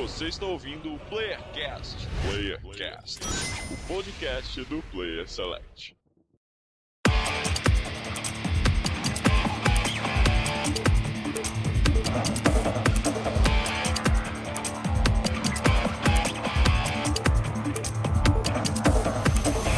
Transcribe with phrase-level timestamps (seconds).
[0.00, 2.08] Você está ouvindo o Playercast.
[2.26, 3.20] Playercast,
[3.70, 5.94] o podcast do Player Select.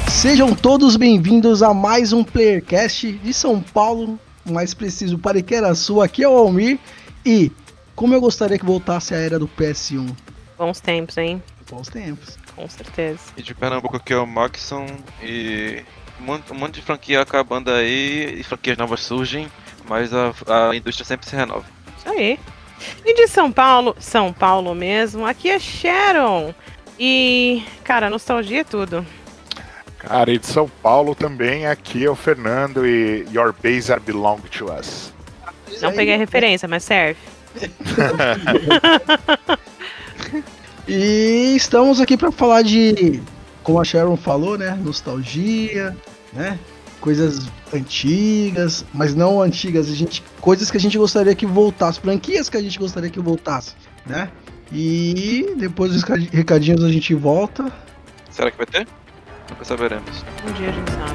[0.09, 6.00] Sejam todos bem-vindos a mais um Playercast de São Paulo, mais preciso para Iqueraçu.
[6.00, 6.79] Aqui é o Almir
[7.27, 7.50] e
[7.95, 10.14] como eu gostaria que voltasse a era do PS1.
[10.58, 11.43] Bons tempos, hein?
[11.71, 12.39] Bons tempos.
[12.54, 13.21] Com certeza.
[13.36, 14.86] E de Pernambuco aqui é o Maxon
[15.22, 15.82] e
[16.20, 19.50] um monte, um monte de franquia acabando aí e franquias novas surgem,
[19.89, 20.32] mas a,
[20.68, 21.64] a indústria sempre se renova.
[21.98, 22.39] Isso aí.
[23.04, 26.54] E de São Paulo, São Paulo mesmo, aqui é Sharon.
[26.98, 29.04] E, cara, nostalgia é tudo.
[29.98, 34.41] Cara, e de São Paulo também, aqui é o Fernando e Your Base are belong
[34.50, 35.12] to us.
[35.81, 37.19] Não peguei a referência, mas serve.
[40.86, 43.22] E estamos aqui para falar de,
[43.62, 44.77] como a Sharon falou, né?
[44.83, 45.97] Nostalgia,
[46.33, 46.59] né?
[47.00, 52.48] Coisas antigas, mas não antigas, a gente, coisas que a gente gostaria que voltasse, franquias
[52.48, 54.31] que a gente gostaria que voltasse, né?
[54.72, 57.72] E depois dos recadinhos a gente volta.
[58.31, 58.87] Será que vai ter?
[59.50, 60.25] Nunca saberemos.
[60.48, 61.14] Um dia a gente sabe.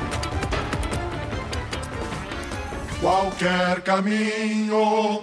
[3.01, 5.21] Qualquer caminho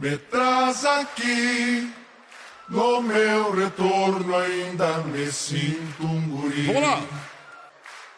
[0.00, 1.92] me traz aqui.
[2.68, 6.66] No meu retorno ainda me sinto um guri.
[6.66, 7.02] Vamos lá!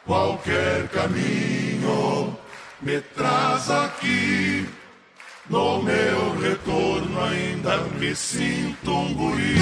[0.07, 2.37] Qualquer caminho
[2.81, 4.69] me traz aqui.
[5.49, 9.57] No meu retorno ainda me sinto um guri.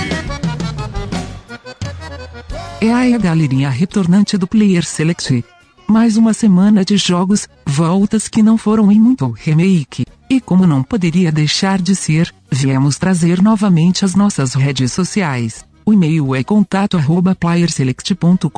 [2.81, 5.45] É aí a galerinha retornante do Player Select.
[5.87, 10.05] Mais uma semana de jogos, voltas que não foram em muito remake.
[10.31, 15.65] E como não poderia deixar de ser, viemos trazer novamente as nossas redes sociais.
[15.85, 18.49] O e-mail é contato arroba playerselect.com.br,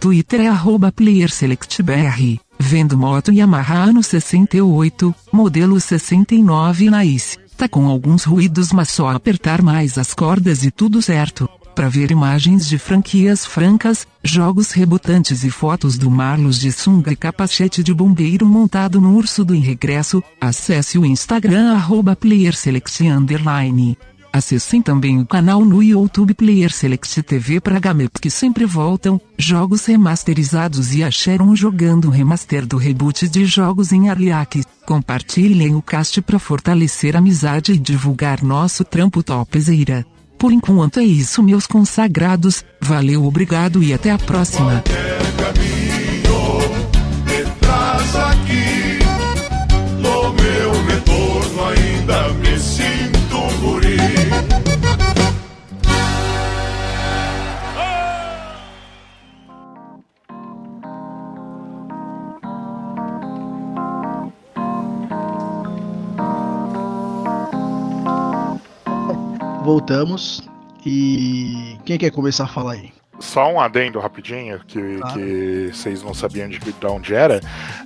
[0.00, 7.38] Twitter é arroba playerselectbr, vendo moto Yamaha ano 68, modelo 69 Nice.
[7.54, 11.46] Tá com alguns ruídos mas só apertar mais as cordas e tudo certo.
[11.76, 17.16] Para ver imagens de franquias francas, jogos rebutantes e fotos do Marlos de sunga e
[17.16, 22.16] capacete de bombeiro montado no urso do em regresso, acesse o Instagram arroba.
[24.32, 29.84] Acessem também o canal no YouTube Player Select TV para Gameps que sempre voltam, jogos
[29.84, 34.64] remasterizados e acharam jogando remaster do reboot de jogos em Arliak.
[34.86, 40.06] Compartilhem o cast para fortalecer a amizade e divulgar nosso trampo topzera.
[40.38, 44.82] Por enquanto é isso meus consagrados, valeu obrigado e até a próxima.
[69.66, 70.48] Voltamos.
[70.86, 72.92] E quem quer começar a falar aí?
[73.18, 75.12] Só um adendo rapidinho, que, Tá.
[75.12, 77.40] que vocês não sabiam de, de onde era.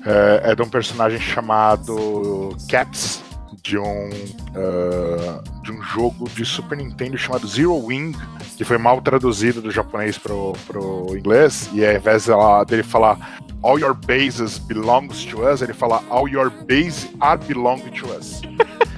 [0.04, 3.22] É, é de um personagem chamado Caps,
[3.62, 4.10] de um,
[4.54, 8.14] ah, de um jogo de Super Nintendo chamado Zero Wing,
[8.58, 12.26] que foi mal traduzido do japonês pro, pro inglês, e ao invés
[12.66, 17.78] dele falar All your bases belongs to us, ele fala All your bases are belong
[17.78, 18.42] to us.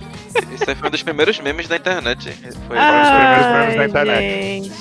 [0.53, 2.31] Isso aí foi um dos primeiros memes da internet.
[2.67, 4.65] Foi Ah, primeiros memes da internet.
[4.65, 4.73] gente.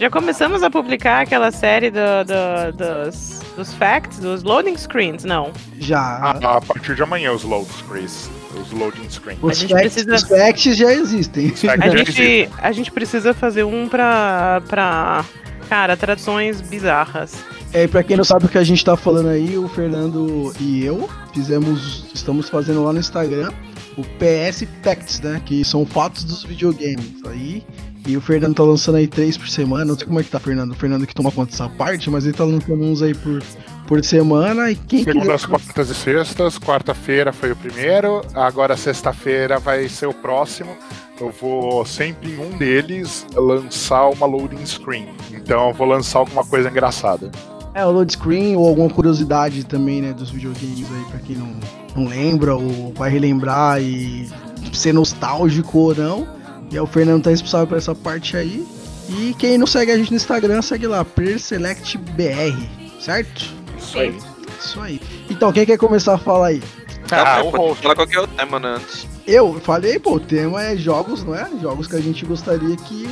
[0.00, 5.52] Já começamos a publicar aquela série do- do- dos, dos facts, dos loading screens, não.
[5.78, 6.00] Já.
[6.00, 8.28] A, a partir de amanhã os load screens,
[8.60, 9.38] os loading screens.
[9.40, 11.46] os, gente facts, precisa- os facts já existem.
[11.52, 12.48] Os facts A já gente, existem.
[12.58, 15.24] a gente precisa fazer um pra, pra.
[15.68, 17.34] Cara, traduções bizarras.
[17.72, 20.84] É, pra quem não sabe o que a gente tá falando aí, o Fernando e
[20.84, 23.50] eu fizemos, estamos fazendo lá no Instagram
[23.96, 25.40] o PS Facts, né?
[25.44, 27.22] Que são fatos dos videogames.
[27.26, 27.64] Aí,
[28.06, 29.84] e o Fernando tá lançando aí três por semana.
[29.84, 30.72] Não sei como é que tá, Fernando.
[30.72, 33.42] O Fernando que toma conta dessa parte, mas ele tá lançando uns aí por,
[33.86, 34.70] por semana.
[34.70, 36.58] E quem quiser- Segundas, quartas e sextas.
[36.58, 38.22] Quarta-feira foi o primeiro.
[38.34, 40.76] Agora, sexta-feira, vai ser o próximo.
[41.20, 45.06] Eu vou sempre em um deles lançar uma loading screen.
[45.30, 47.30] Então, eu vou lançar alguma coisa engraçada.
[47.74, 51.48] É, o load screen ou alguma curiosidade também, né, dos videogames aí, pra quem não,
[51.96, 54.28] não lembra ou vai relembrar e
[54.72, 56.28] ser nostálgico ou não.
[56.70, 58.66] E aí o Fernando tá responsável por essa parte aí.
[59.08, 62.54] E quem não segue a gente no Instagram, segue lá, PerSelectBR,
[63.00, 63.44] certo?
[63.78, 64.18] Isso aí.
[64.60, 65.00] Isso aí.
[65.28, 66.62] Então, quem quer começar a falar aí?
[67.10, 67.82] Ah, Não, o pode host.
[67.82, 69.06] falar qualquer outro tema né, antes.
[69.26, 71.48] Eu falei, pô, o tema é jogos, não é?
[71.60, 73.08] Jogos que a gente gostaria que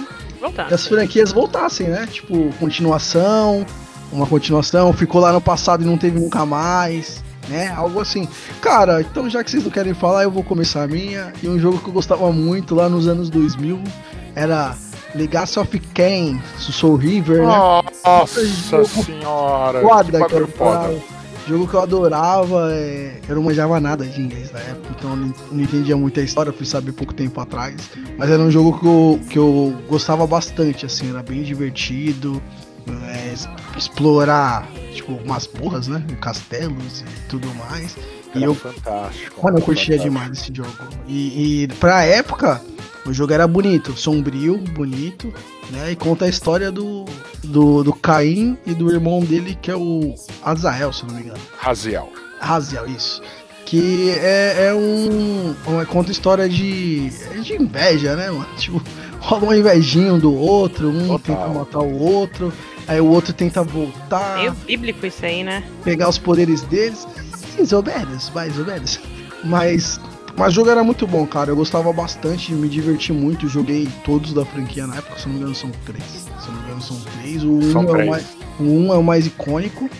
[0.70, 2.06] as franquias voltassem, né?
[2.10, 3.66] Tipo, continuação,
[4.12, 7.68] uma continuação, ficou lá no passado e não teve nunca mais, né?
[7.68, 8.28] Algo assim.
[8.60, 11.32] Cara, então já que vocês não querem falar, eu vou começar a minha.
[11.42, 13.82] E um jogo que eu gostava muito lá nos anos 2000
[14.34, 14.76] era
[15.14, 17.46] Legacy of Kain, Soul River, né?
[18.04, 19.80] Nossa Jogo senhora.
[19.80, 21.20] Foda, que que foda.
[21.48, 25.60] Jogo que eu adorava, é, eu não manjava nada de inglês na época, então não
[25.60, 27.74] entendia muita história, fui saber pouco tempo atrás.
[28.16, 32.40] Mas era um jogo que eu, que eu gostava bastante, assim, era bem divertido.
[33.06, 33.34] É,
[33.76, 36.04] explorar, tipo, masmorras, né?
[36.20, 37.96] Castelos e tudo mais.
[38.34, 39.44] E Era eu fantástico.
[39.44, 40.04] Mano, eu curtia fantástico.
[40.04, 40.70] demais esse jogo.
[41.06, 42.62] E, e pra época,
[43.06, 45.32] o jogo era bonito, sombrio, bonito,
[45.70, 45.92] né?
[45.92, 47.04] E conta a história do,
[47.42, 51.40] do, do Caim e do irmão dele, que é o Azael, se não me engano.
[51.58, 52.12] Raziel.
[52.40, 53.22] Raziel, isso.
[53.64, 55.54] Que é, é um.
[55.86, 57.10] conta história de.
[57.42, 58.46] de inveja, né, mano?
[58.58, 58.82] Tipo,
[59.20, 61.18] rola um invejinho um do outro, um Total.
[61.18, 62.52] tenta matar o outro,
[62.86, 65.62] aí o outro tenta voltar Meio bíblico isso aí, né?
[65.84, 67.06] pegar os poderes deles.
[67.56, 69.00] Mais ou menos, mais ou menos.
[69.44, 70.00] Mas,
[70.36, 71.50] mas o jogo era muito bom, cara.
[71.50, 73.48] Eu gostava bastante, me diverti muito.
[73.48, 76.04] Joguei todos da franquia na época, se não me engano são três.
[76.04, 77.44] Se não me engano são três.
[77.44, 78.06] O São um, é três.
[78.06, 78.26] o, mais,
[78.58, 79.90] o um é o mais icônico,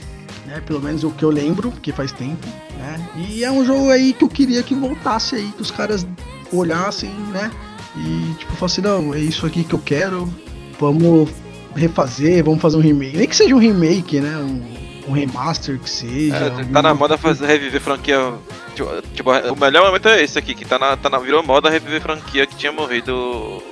[0.47, 0.63] né?
[0.65, 2.47] Pelo menos o que eu lembro, porque faz tempo,
[2.79, 3.09] né?
[3.17, 6.07] E é um jogo aí que eu queria que voltasse aí, que os caras
[6.53, 7.51] olhassem, né?
[7.97, 10.33] E tipo, falassem, não, é isso aqui que eu quero.
[10.79, 11.29] Vamos
[11.75, 13.17] refazer, vamos fazer um remake.
[13.17, 14.37] Nem que seja um remake, né?
[14.37, 16.37] Um, um remaster que seja.
[16.37, 18.35] É, tá na moda fazer reviver franquia.
[18.75, 21.69] Tipo, tipo, o melhor momento é esse aqui, que tá na, tá na virou moda
[21.69, 23.15] reviver franquia que tinha morrido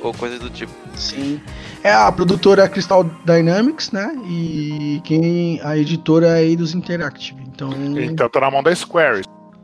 [0.02, 0.72] ou coisas do tipo.
[0.94, 1.40] Sim.
[1.82, 4.16] É a produtora é Crystal Dynamics, né?
[4.26, 7.40] E quem a editora é Eidos Interactive.
[7.46, 9.22] Então, Então tá na mão da Square.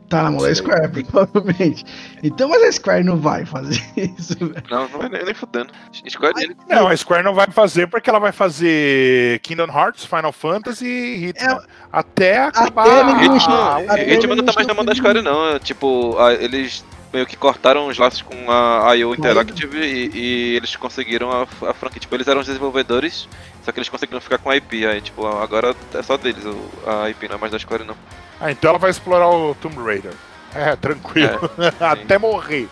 [0.09, 1.83] Tá na mão da Square, provavelmente.
[2.23, 3.81] Então, mas a Square não vai fazer
[4.17, 4.63] isso, velho.
[4.69, 5.71] Não, não vai nem, fudendo.
[6.07, 6.59] Square Enix.
[6.69, 11.25] Não, a Square não vai fazer porque ela vai fazer Kingdom Hearts, Final Fantasy e
[11.27, 11.59] Hitman.
[11.91, 12.87] Até acabar.
[12.87, 15.49] É, ninguém a- chama- a- até Hitman não tá mais na mão da Square não,
[15.55, 16.83] é, tipo, eles
[17.15, 21.73] meio que cortaram os laços com a IO Interactive e, e eles conseguiram a, a
[21.73, 23.27] franquia, tipo, eles eram os desenvolvedores,
[23.63, 26.43] só que eles conseguiram ficar com a IP, aí tipo, agora é só deles
[26.85, 27.95] a IP, não é mais da Square não.
[28.39, 30.13] Ah, então ela vai explorar o Tomb Raider.
[30.53, 31.49] É, tranquilo.
[31.79, 32.67] Até morrer.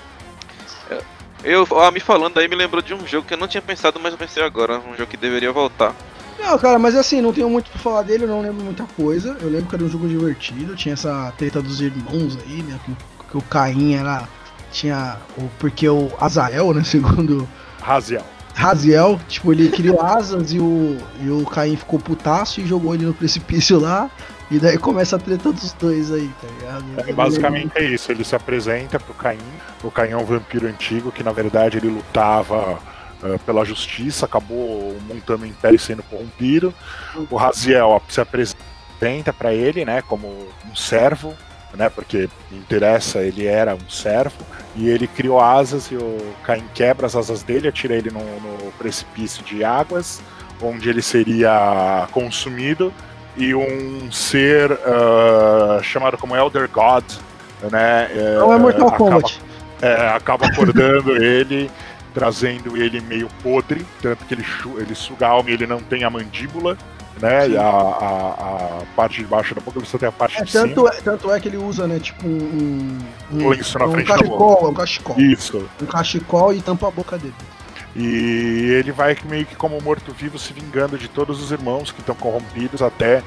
[1.44, 4.00] Eu, a me falando aí me lembrou de um jogo que eu não tinha pensado,
[4.02, 5.94] mas eu pensei agora, um jogo que deveria voltar.
[6.40, 9.38] Não, cara, mas assim, não tenho muito pra falar dele, eu não lembro muita coisa.
[9.42, 12.80] Eu lembro que era um jogo divertido, tinha essa treta dos irmãos aí, né?
[12.86, 12.96] Que,
[13.34, 14.28] que o Caim era.
[14.72, 15.18] Tinha.
[15.38, 16.84] O, porque o Azael, né?
[16.86, 17.50] Segundo
[17.82, 18.24] Raziel.
[18.56, 23.06] Raziel, tipo, ele criou asas e o, e o Caim ficou putaço e jogou ele
[23.06, 24.12] no precipício lá.
[24.52, 27.10] E daí começa a treta dos dois aí, tá ligado?
[27.10, 29.40] É, basicamente é isso, ele se apresenta pro Caim.
[29.84, 32.78] O Caim é um vampiro antigo que na verdade ele lutava
[33.24, 36.72] eh, pela justiça, acabou montando um império e sendo corrompido.
[37.32, 41.34] O Raziel se apresenta pra ele, né, como um servo,
[41.74, 44.36] né, porque interessa, ele era um servo.
[44.76, 48.72] E ele criou asas e o Caim quebra as asas dele, atira ele no, no
[48.74, 50.22] precipício de águas,
[50.62, 52.92] onde ele seria consumido
[53.38, 57.04] e um ser ah, chamado como Elder God,
[57.72, 58.10] né?
[58.12, 59.42] eh, Não é Mortal acaba, Kombat.
[59.82, 61.70] é, acaba acordando ele,
[62.14, 64.46] trazendo ele meio podre, tanto que ele,
[64.78, 66.78] ele suga a alma e ele não tem a mandíbula,
[67.22, 67.50] né?
[67.50, 70.52] E a, a, a parte de baixo da boca só tem a parte É, de
[70.52, 70.68] cima.
[70.68, 72.98] tanto, é, tanto é que ele usa, né, tipo um.
[73.32, 75.20] Um, Um lenço na um frente da cachecol, um cachecol.
[75.20, 75.70] Isso.
[75.82, 77.34] Um cachecol e tampa a boca dele.
[77.96, 82.16] E ele vai meio que como morto-vivo se vingando de todos os irmãos que estão
[82.16, 83.22] corrompidos até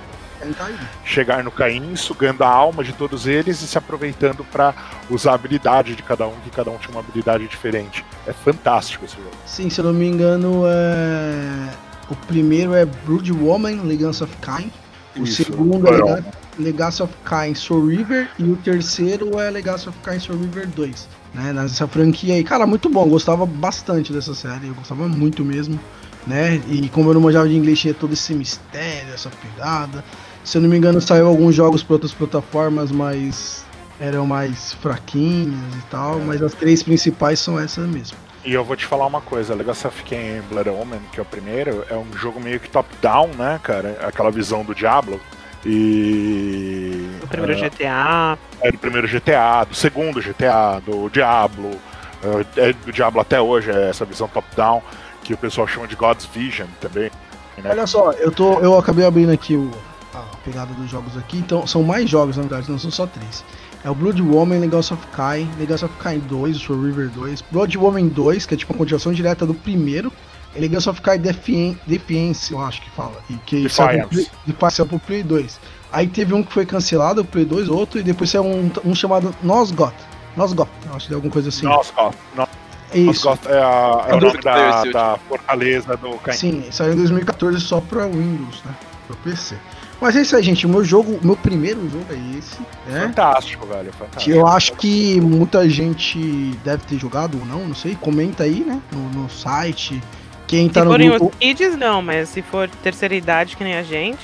[0.57, 0.69] tá
[1.05, 4.75] chegar no Caim, sugando a alma de todos eles e se aproveitando para
[5.09, 8.05] usar a habilidade de cada um, que cada um tinha uma habilidade diferente.
[8.27, 9.31] É fantástico esse jogo.
[9.47, 11.69] Sim, se eu não me engano, é...
[12.11, 14.71] o primeiro é Brood Woman, Legacy of Kain.
[15.17, 16.23] O Isso, segundo é
[16.59, 18.29] Legacy of Kain Soul River.
[18.39, 21.09] E o terceiro é Legacy of Kain Soul River 2.
[21.35, 22.45] Né, nessa franquia aí.
[22.45, 23.09] Cara, muito bom.
[23.09, 24.69] Gostava bastante dessa série.
[24.69, 25.79] Eu gostava muito mesmo.
[26.27, 26.61] Né?
[26.69, 30.05] E como eu não manjava de inglês, tinha todo esse mistério, essa pegada.
[30.43, 33.65] Se eu não me engano, saiu alguns jogos para outras plataformas, mas
[34.01, 36.21] eram mais fraquinhos e tal.
[36.21, 38.17] Mas as três principais são essas mesmo.
[38.47, 41.27] E eu vou te falar uma coisa, Legacy of Kain Blood Omen, que é o
[41.27, 43.99] primeiro, é um jogo meio que top-down, né, cara?
[44.07, 45.21] Aquela visão do Diablo.
[45.65, 47.11] E.
[47.25, 48.39] O primeiro é, GTA.
[48.61, 51.73] É do primeiro GTA, do segundo GTA, do Diablo.
[52.57, 54.81] É do Diablo até hoje, é essa visão top-down,
[55.25, 57.11] que o pessoal chama de God's Vision também.
[57.59, 57.71] Né?
[57.71, 59.73] Olha só, eu tô, eu acabei abrindo aqui o,
[60.15, 63.45] a pegada dos jogos aqui, então são mais jogos na verdade, não são só três.
[63.85, 67.43] É o Blood Woman, Legacy of Kain, Legacy of Kain 2, o Soul River 2,
[67.53, 70.13] Blood Woman 2, que é tipo a continuação direta do primeiro,
[70.55, 73.63] e Legacy of Kain Defien Defiance, eu acho que fala, e que
[74.09, 75.61] pro Defiance saiu pro Play 2.
[75.93, 78.95] Aí teve um que foi cancelado, o Play 2, outro, e depois saiu um, um
[78.95, 79.95] chamado Nosgoth.
[80.37, 81.65] Nosgoth, eu acho que é alguma coisa assim.
[81.67, 82.15] Nosgoth.
[82.95, 83.05] Isso.
[83.29, 86.37] Nosgoth é, a- é o do nome da, da fortaleza do Caim.
[86.37, 88.75] Sim, saiu em 2014 só pra Windows, né?
[89.07, 89.57] Pra PC.
[90.01, 90.67] Mas é isso aí, gente.
[90.67, 93.01] O meu jogo, o meu primeiro jogo é esse, né?
[93.07, 93.93] Fantástico, velho.
[93.93, 94.37] Fantástico.
[94.37, 96.19] Eu acho que muita gente
[96.65, 97.97] deve ter jogado ou não, não sei.
[98.01, 98.81] Comenta aí, né?
[98.93, 100.03] No, no site.
[100.47, 101.27] Quem tá Se no forem grupo.
[101.27, 104.19] os kids, não, mas se for terceira idade, que nem a gente.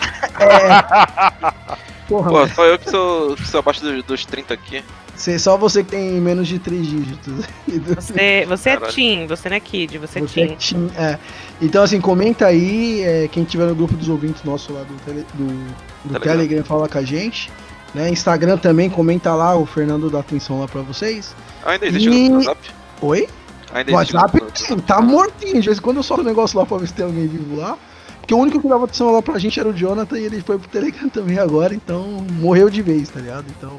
[2.09, 4.85] Porra, Pô, mas só eu que sou, que sou abaixo dos, dos 30 aqui.
[5.15, 7.45] Você- só você que tem menos de 3 dígitos.
[7.97, 10.57] Você, você é teen, você não é kid, você, Você é é teen.
[10.57, 11.19] teen, é.
[11.61, 13.01] Então, assim, comenta aí.
[13.03, 16.33] é, quem tiver no grupo dos ouvintes nosso lá do, tele- do, do Telegram.
[16.33, 17.51] Telegram fala com a gente.
[17.95, 18.11] Né?
[18.11, 19.55] Instagram também, comenta lá.
[19.57, 21.35] O Fernando dá atenção lá pra vocês.
[21.65, 22.71] Ainda existe E- o WhatsApp?
[23.01, 23.29] Oi?
[23.73, 25.61] Ainda O existe WhatsApp o tem, tá mortinho.
[25.61, 27.57] De vez em quando eu solto um negócio lá pra ver se tem alguém vivo
[27.57, 27.79] lá.
[28.21, 30.59] Porque o único que dava atenção lá pra gente era o Jonathan e ele foi
[30.59, 33.47] pro Telegram também agora, então morreu de vez, tá ligado?
[33.59, 33.79] Então.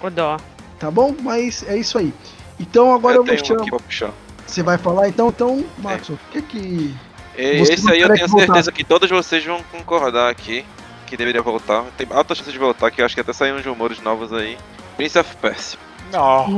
[0.00, 0.38] O dó.
[0.82, 1.14] Tá bom?
[1.22, 2.12] Mas é isso aí.
[2.58, 3.60] Então agora eu, eu vou tenho chamar.
[3.62, 4.10] aqui pra puxar.
[4.46, 5.28] Você vai falar então?
[5.28, 6.94] Então, Max, o que que.
[7.38, 10.64] E- Você Esse aí eu tenho que certeza que todos vocês vão concordar aqui
[11.06, 11.84] que deveria voltar.
[11.96, 14.58] Tem alta chance de voltar, que eu acho que até saíram uns rumores novos aí.
[14.96, 15.78] Prince of Persia.
[16.12, 16.52] Nossa.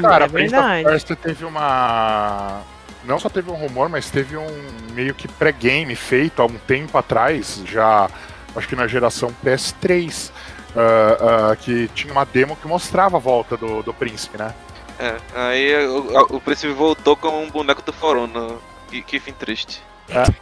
[0.00, 0.84] Cara, é Prince of.
[0.84, 2.60] Persia teve uma.
[3.04, 4.46] Não só teve um rumor, mas teve um
[4.94, 8.08] meio que pré-game feito há um tempo atrás, já
[8.54, 10.30] acho que na geração PS3,
[10.74, 14.54] ah, ah, que tinha uma demo que mostrava a volta do, do príncipe, né?
[14.98, 18.58] É, aí o, o príncipe voltou com um boneco do Forona.
[18.88, 19.82] Que, que fim triste.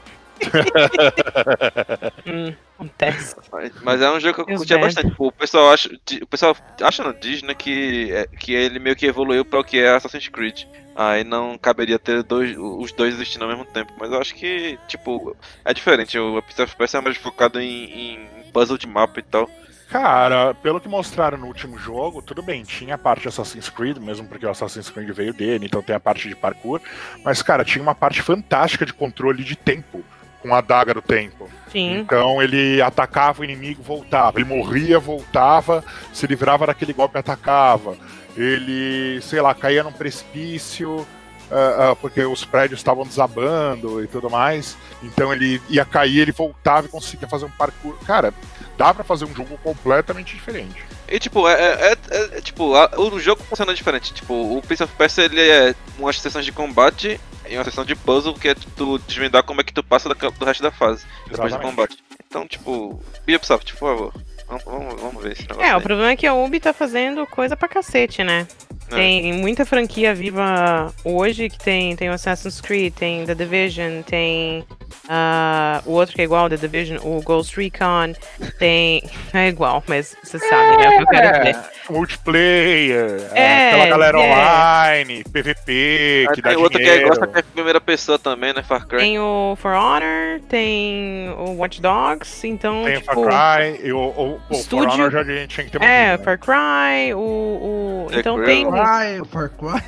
[2.26, 3.36] Hum, acontece.
[3.52, 4.94] Mas, mas é um jogo que eu curtia bad.
[4.94, 5.10] bastante.
[5.10, 5.88] Tipo, o pessoal acha,
[6.22, 9.64] o pessoal acha não, diz, né, que, é- que ele meio que evoluiu para o
[9.64, 10.64] que é Assassin's Creed.
[10.94, 13.92] Aí não caberia ter dois, os dois existindo ao mesmo tempo.
[13.98, 16.18] Mas eu acho que, tipo, é diferente.
[16.18, 17.84] O of Persia é mais focado em,
[18.14, 19.48] em puzzle de mapa e tal.
[19.90, 23.98] Cara, pelo que mostraram no último jogo, tudo bem, tinha a parte de Assassin's Creed,
[23.98, 26.80] mesmo porque o Assassin's Creed veio dele, então tem a parte de parkour,
[27.24, 30.04] mas, cara, tinha uma parte fantástica de controle de tempo,
[30.40, 31.48] com a adaga do tempo.
[31.70, 31.98] Sim.
[31.98, 34.38] Então ele atacava o inimigo, voltava.
[34.38, 37.96] Ele morria, voltava, se livrava daquele golpe e atacava.
[38.36, 41.06] Ele, sei lá, caía num precipício.
[41.50, 44.76] Ah, ah, porque os prédios estavam desabando e tudo mais.
[45.02, 47.94] Então ele ia cair, ele voltava e conseguia fazer um parkour.
[48.06, 48.32] Cara,
[48.76, 50.84] dá pra fazer um jogo completamente diferente.
[51.08, 54.12] E tipo, é, é- é- é- tipo, a- o jogo funciona diferente.
[54.12, 57.96] Tipo, o Prince of Persia ele é umas sessões de combate e uma sessão de
[57.96, 61.52] puzzle que é tu desvendar como é que tu passa do resto da fase, depois
[61.52, 61.98] do combate.
[62.28, 64.14] Então, tipo, Ubisoft, por favor.
[64.46, 65.62] Vamos, vamos, vamos ver esse negócio.
[65.62, 65.82] É, o aí.
[65.82, 68.46] problema é que a Ubi tá fazendo coisa pra cacete, né?
[68.90, 68.94] É.
[68.96, 74.64] Tem muita franquia viva hoje que tem, tem o Assassin's Creed, tem The Division, tem
[75.08, 78.12] ah, o outro que é igual, The Division, o Ghost Recon,
[78.58, 79.02] tem.
[79.32, 80.88] É igual, mas você sabe, né?
[80.88, 81.56] O que eu quero dizer.
[81.88, 84.32] Multiplayer, É, aquela galera é.
[84.32, 87.08] online, PVP, Aí que dá tem outro que é dinheiro.
[87.08, 88.62] gosta que é primeira pessoa também, né?
[88.62, 88.98] Far Cry.
[88.98, 93.24] Tem o For Honor, tem o Watch Dogs, então, Tem o tipo.
[93.24, 96.18] Far Cry, e o, o, o For Honor já tinha que ter É, né?
[96.18, 97.18] Far Cry, o.
[97.18, 98.64] o então tem.
[98.84, 99.82] Cry, o Far Cry.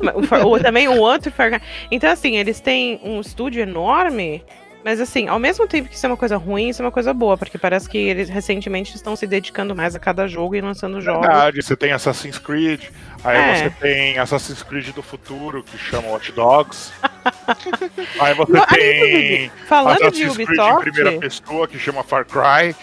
[0.14, 1.60] o, Far- o- também o outro Far Cry.
[1.90, 4.44] Então, assim, eles têm um estúdio enorme,
[4.84, 7.12] mas assim, ao mesmo tempo que isso é uma coisa ruim, isso é uma coisa
[7.12, 11.00] boa, porque parece que eles recentemente estão se dedicando mais a cada jogo e lançando
[11.00, 11.26] jogos.
[11.26, 12.84] Verdade, você tem Assassin's Creed,
[13.24, 13.54] aí É.
[13.56, 16.92] você tem Assassin's Creed do futuro, que chama Watch Dogs.
[18.20, 22.24] aí você Não, tem Falando de Assassin's Creed em primeira Ubisoft, pessoa, que chama Far
[22.24, 22.74] Cry.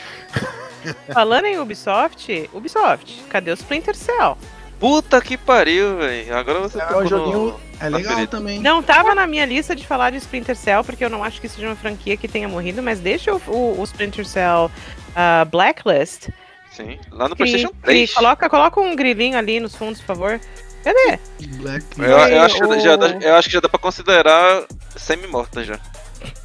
[1.13, 4.37] falando em Ubisoft, Ubisoft, cadê o Splinter Cell?
[4.79, 6.35] Puta que pariu, velho.
[6.35, 7.59] Agora você É tá um joguinho.
[7.79, 8.59] É legal também.
[8.59, 11.47] Não tava na minha lista de falar de Splinter Cell, porque eu não acho que
[11.49, 14.71] seja uma franquia que tenha morrido, mas deixa o, o- o Splinter Cell
[15.15, 16.29] ah, Blacklist.
[16.71, 18.13] Sim, lá no PlayStation cri- 3.
[18.13, 20.41] coloca, coloca um grilinho ali nos fundos, por favor.
[20.83, 21.19] Cadê?
[21.57, 21.85] Black.
[21.97, 24.63] Eu, eu acho que o- já dá, eu acho que já dá pra considerar
[24.95, 25.79] semi-morta já.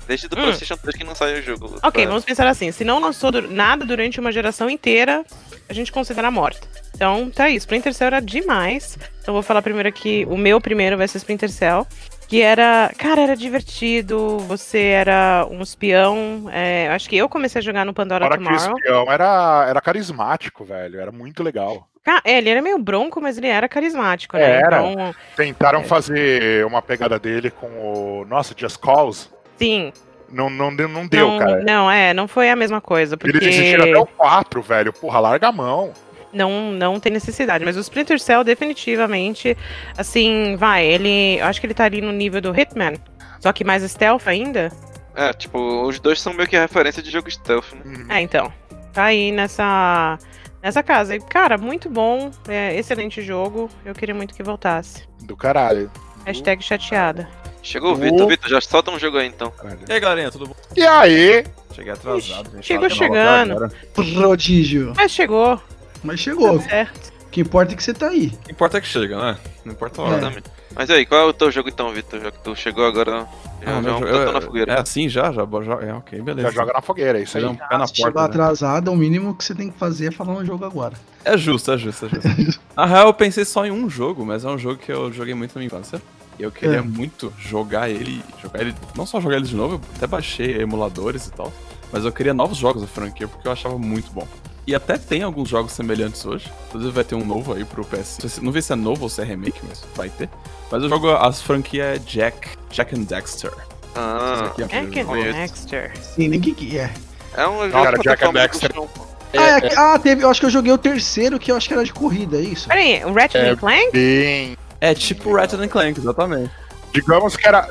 [0.07, 0.43] Desde do Hum.
[0.43, 1.79] PlayStation 3 que não saiu o jogo.
[1.83, 2.07] Ok, É.
[2.07, 5.25] vamos pensar assim: se não lançou nada durante uma geração inteira,
[5.69, 6.67] a gente considera morta.
[7.01, 7.57] Então, tá aí.
[7.57, 8.99] Splinter Cell era demais.
[9.23, 11.87] Então, vou falar primeiro aqui: o meu primeiro vai ser Splinter Cell.
[12.29, 12.91] Que era.
[12.99, 14.37] Cara, era divertido.
[14.41, 16.45] Você era um espião.
[16.53, 18.77] é, acho que eu comecei a jogar no Pandora Fora que o Tomorrow.
[18.77, 21.01] espião era, era carismático, velho.
[21.01, 21.89] Era muito legal.
[22.05, 24.61] Ca- é, ele era meio bronco, mas ele era carismático, né?
[24.61, 24.83] Era.
[24.87, 28.27] Então, Tentaram fazer uma pegada dele com o.
[28.29, 29.29] Nossa, Just Cause.
[29.57, 29.91] sim.
[30.33, 31.65] Não, não, deu- não deu, não, cara.
[31.65, 34.93] não, é, não foi a mesma coisa, porque Eles insistiram até o 4, velho.
[34.93, 35.93] Porra, larga a mão.
[36.33, 37.65] Não, não tem necessidade.
[37.65, 39.57] Mas o Splinter Cell, definitivamente,
[39.97, 41.39] assim, vai, ele.
[41.39, 42.95] Eu acho que ele tá ali no nível do Hitman.
[43.41, 44.71] Só que mais stealth ainda.
[45.15, 47.83] É, tipo, os dois são meio que referência de jogo stealth, né?
[47.85, 48.07] Uhum.
[48.09, 48.53] É, então.
[48.93, 50.19] Tá aí nessa.
[50.63, 51.17] Nessa casa.
[51.17, 52.31] E, cara, muito bom.
[52.49, 53.69] É, excelente jogo.
[53.85, 55.09] Eu queria muito que voltasse.
[55.23, 55.91] Do caralho.
[56.27, 57.29] Hashtag chateada.
[57.63, 57.97] Chegou o.
[57.97, 59.51] Vitor, Vitor, já solta um jogo aí então.
[59.51, 59.81] caralho.
[59.89, 60.57] E aí, galerinha, tudo bom?
[60.77, 61.45] E aí?
[61.75, 62.51] Cheguei atrasado.
[62.53, 62.67] gente.
[62.67, 63.73] chegou Tava chegando.
[63.95, 64.93] Prodígio.
[64.97, 65.61] Mas chegou.
[66.03, 66.59] Mas chegou.
[66.59, 67.13] Tá certo.
[67.27, 68.27] O que importa é que você tá aí.
[68.27, 69.39] O que importa é que chega, né?
[69.65, 70.27] Não importa a hora.
[70.37, 70.43] É.
[70.75, 72.21] Mas aí, qual é o teu jogo então, Vitor?
[72.21, 73.29] Já que tu chegou agora,
[73.63, 74.73] já, Ah, já jogo- botar na é, fogueira.
[74.73, 75.31] é assim já?
[75.31, 76.49] Já, já é, ok, beleza.
[76.49, 77.45] Já joga na fogueira, é isso aí.
[77.45, 78.29] Um pé na Se chegou porta.
[78.37, 78.43] né?
[78.45, 80.95] atrasado, o mínimo que você tem que fazer é falar um jogo agora.
[81.25, 82.61] É justo, é justo, é justo.
[82.77, 85.35] Na real, eu pensei só em um jogo, mas é um jogo que eu joguei
[85.35, 86.03] muito na minha infância.
[86.39, 86.83] E eu queria É.
[86.83, 91.27] muito jogar ele, jogar ele, não só jogar ele de novo, eu até baixei emuladores
[91.27, 91.53] e tal,
[91.93, 94.27] mas eu queria novos jogos da franquia porque eu achava muito bom.
[94.71, 96.49] E até tem alguns jogos semelhantes hoje.
[96.69, 98.19] Inclusive vai ter um novo aí pro PS.
[98.41, 100.29] Não sei se- é novo ou se é remake, mas vai ter.
[100.71, 103.51] Mas o jogo, as franquias é Jack, Jack and Dexter.
[103.97, 105.33] Ah, é É que conheço.
[105.33, 105.93] Dexter.
[106.01, 106.89] Sim, nem que que é.
[107.37, 108.73] é um jogo Cara, Jack and Dexter.
[108.73, 108.89] pô.
[109.37, 110.23] ah, é que- ah, teve.
[110.23, 112.43] Eu acho que eu joguei o terceiro, que eu acho que era de corrida, é
[112.43, 112.69] isso?
[112.69, 113.51] Pera aí, o Ratchet É.
[113.51, 113.91] and Clank?
[113.93, 114.57] Bem.
[114.81, 116.53] É tipo Ratchet and Clank, exatamente.
[116.95, 117.69] Digamos que era.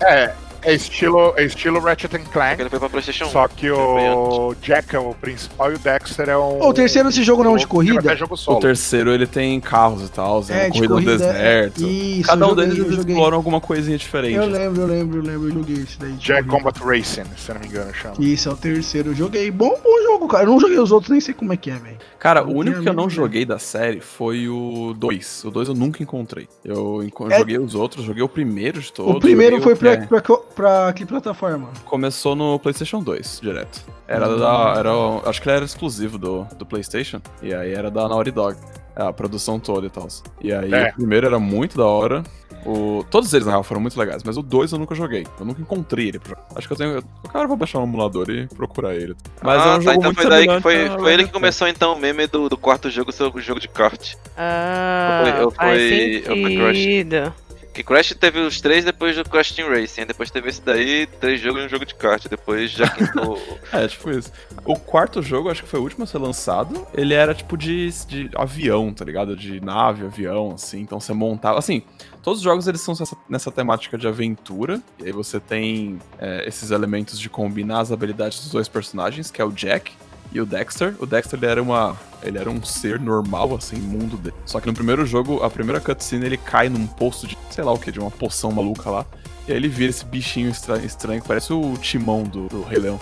[0.00, 2.60] É, é estilo, é estilo Ratchet and Clank.
[2.60, 3.28] ele foi pra Playstation 1.
[3.30, 6.60] Só que o Jack é o principal e o Dexter é um.
[6.62, 8.16] Ô, o terceiro desse jogo não é de Até corrida?
[8.16, 11.16] jogo O terceiro ele tem carros e tal, é, É, corrida no corrida.
[11.16, 11.82] deserto.
[11.88, 14.34] Isso, Cada um deles eles exploram alguma coisinha diferente.
[14.34, 16.12] Eu lembro, eu lembro, eu lembro, eu joguei esse daí.
[16.12, 16.56] Jack corrida.
[16.72, 18.14] Combat Racing, se eu não me engano, chama.
[18.18, 19.10] Isso, é o terceiro.
[19.10, 19.50] Eu joguei.
[19.50, 20.44] Bom, bom jogo, cara.
[20.44, 21.96] Eu não joguei os outros, nem sei como é que é, velho.
[22.18, 25.44] Cara, o único que eu não joguei da série foi o 2.
[25.44, 26.46] O 2 eu nunca encontrei.
[26.64, 29.16] Eu É- joguei os outros, joguei o primeiro de todos.
[29.16, 30.20] O primeiro foi pra, é- pra,
[30.54, 31.68] pra que plataforma?
[31.84, 33.84] Começou no PlayStation 2, direto.
[34.06, 34.38] Era Hum.
[34.38, 34.74] da.
[34.78, 34.90] Era,
[35.26, 37.20] acho que ele era exclusivo do, do PlayStation.
[37.42, 38.56] E aí era da Naughty Dog.
[38.96, 40.08] A produção toda e tal.
[40.42, 40.90] E aí É.
[40.90, 42.22] o primeiro era muito da hora.
[42.66, 45.26] O, todos eles, na real, foram muito legais, mas o 2 eu nunca joguei.
[45.38, 46.18] Eu nunca encontrei ele.
[46.18, 47.02] pra- Acho que eu tenho.
[47.32, 49.16] Hora eu vou baixar um emulador e procurar ele.
[49.42, 51.24] Mas ah, é um tá, jogo então muito foi daí que foi, a foi ele
[51.24, 54.14] que começou então o meme do, do quarto jogo ser o jogo de kart.
[54.36, 57.30] Ah, Eu fui- eu eu fui Crash.
[57.72, 61.40] Que Crash teve os três depois do Crash Team Racing, depois teve esse daí, três
[61.40, 63.40] jogos e um jogo de kart, depois já quintou.
[63.72, 64.32] É, tipo isso.
[64.64, 66.86] O quarto jogo, acho que foi o último a ser lançado.
[66.92, 69.36] Ele era tipo de, de avião, tá ligado?
[69.36, 70.80] De nave, avião, assim.
[70.80, 71.58] Então você montava.
[71.58, 71.82] Assim,
[72.22, 74.82] todos os jogos eles são nessa, nessa temática de aventura.
[74.98, 79.40] E aí você tem é, esses elementos de combinar as habilidades dos dois personagens, que
[79.40, 79.92] é o Jack
[80.32, 80.94] e o Dexter.
[80.98, 81.96] O Dexter ele era uma.
[82.22, 84.34] Ele era um ser normal, assim, mundo dele.
[84.44, 87.72] Só que no primeiro jogo, a primeira cutscene, ele cai num poço de, sei lá
[87.72, 89.06] o que, de uma poção maluca lá.
[89.48, 92.78] E aí ele vira esse bichinho estra- estranho, que parece o timão do, do Rei
[92.78, 93.00] Leão.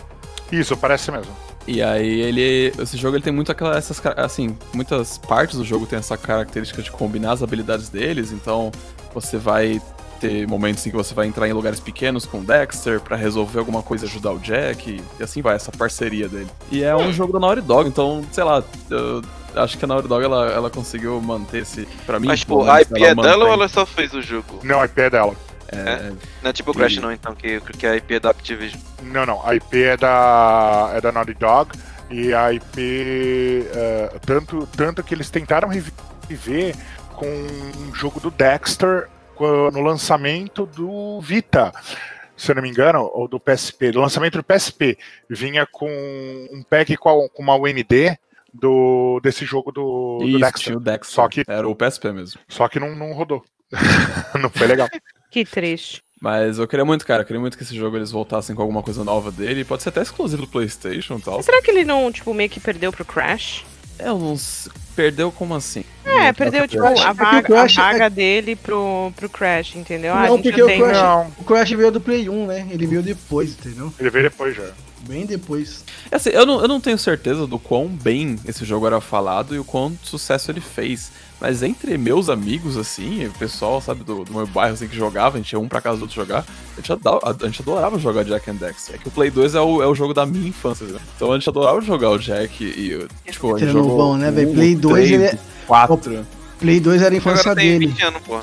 [0.53, 1.33] Isso, parece mesmo.
[1.67, 2.73] E aí ele.
[2.81, 3.77] Esse jogo ele tem muito aquela.
[3.77, 8.71] Essas, assim, muitas partes do jogo tem essa característica de combinar as habilidades deles, então
[9.13, 9.83] você vai
[10.21, 13.59] ter momentos em que você vai entrar em lugares pequenos com o Dexter pra resolver
[13.59, 16.49] alguma coisa e ajudar o Jack, e, e assim vai, essa parceria dele.
[16.71, 19.23] E é um jogo da Naughty Dog, então, sei lá, eu
[19.57, 21.87] acho que a Naughty Dog ela, ela conseguiu manter esse.
[22.07, 24.61] Pra mim, Mas tipo, a IP é dela ou ela só fez o jogo?
[24.63, 25.35] Não, a IP é dela.
[25.71, 28.31] É, Não é tipo o Crash E- não, então, que, que a IP é da
[28.31, 28.81] Activision.
[29.03, 29.47] Não, não.
[29.47, 31.71] A IP é da, é da Naughty Dog.
[32.11, 33.67] E a IP.
[33.71, 36.75] eh, tanto, tanto que eles tentaram reviver
[37.15, 39.09] com um jogo do Dexter
[39.45, 41.73] no lançamento do Vita.
[42.37, 43.91] Se eu não me engano, ou do PSP.
[43.91, 44.97] Do lançamento do PSP.
[45.29, 45.89] Vinha com
[46.53, 48.17] um pack com, uma UND
[48.55, 50.63] do, desse jogo do, do Isso, Dexter.
[50.63, 51.15] tinha o Dexter.
[51.15, 52.41] Só que- Era o PSP mesmo.
[52.49, 53.45] Só que não, não rodou.
[54.41, 54.89] não foi legal.
[55.31, 56.03] Que triste.
[56.21, 58.83] Mas eu queria muito, cara, eu queria muito que esse jogo eles voltassem com alguma
[58.83, 59.65] coisa nova dele.
[59.65, 61.43] Pode ser até exclusivo do PlayStation e tal.
[61.43, 63.65] Será que ele não, tipo, meio que perdeu pro Crash?
[63.99, 64.69] É, uns.
[64.95, 65.85] Perdeu como assim?
[66.05, 70.13] É, Não, perdeu, tipo, a É vaga, Crash- a vaga dele pro, pro Crash, entendeu?
[70.13, 70.67] Ah, a Não, gente porque o.
[70.67, 72.67] Crash- Não, O Crash veio do Play 1, né?
[72.71, 73.93] Ele veio depois, entendeu?
[73.99, 74.65] ele veio depois já.
[75.07, 75.85] Bem depois.
[76.11, 79.59] Assim, eu não, eu não tenho certeza do quão bem esse jogo era falado e
[79.59, 81.13] o quão sucesso ele fez.
[81.41, 85.37] Mas entre meus amigos, assim, o pessoal, sabe, do, do meu bairro, assim, que jogava,
[85.37, 86.45] a gente ia um pra casa do outro jogar,
[86.77, 88.97] a gente, adora- a gente adorava jogar Jack and Dexter.
[88.97, 90.99] É que o Play 2 é o, é o jogo da minha infância, né?
[91.15, 94.51] Então a gente adorava jogar o Jack e, tipo, a gente jogou novão, né, velho?
[94.51, 96.27] um, Play 2, três, ele é- quatro.
[96.59, 97.87] Play 2 era a infância dele.
[97.87, 98.37] 20 anos, pô.
[98.39, 98.43] É,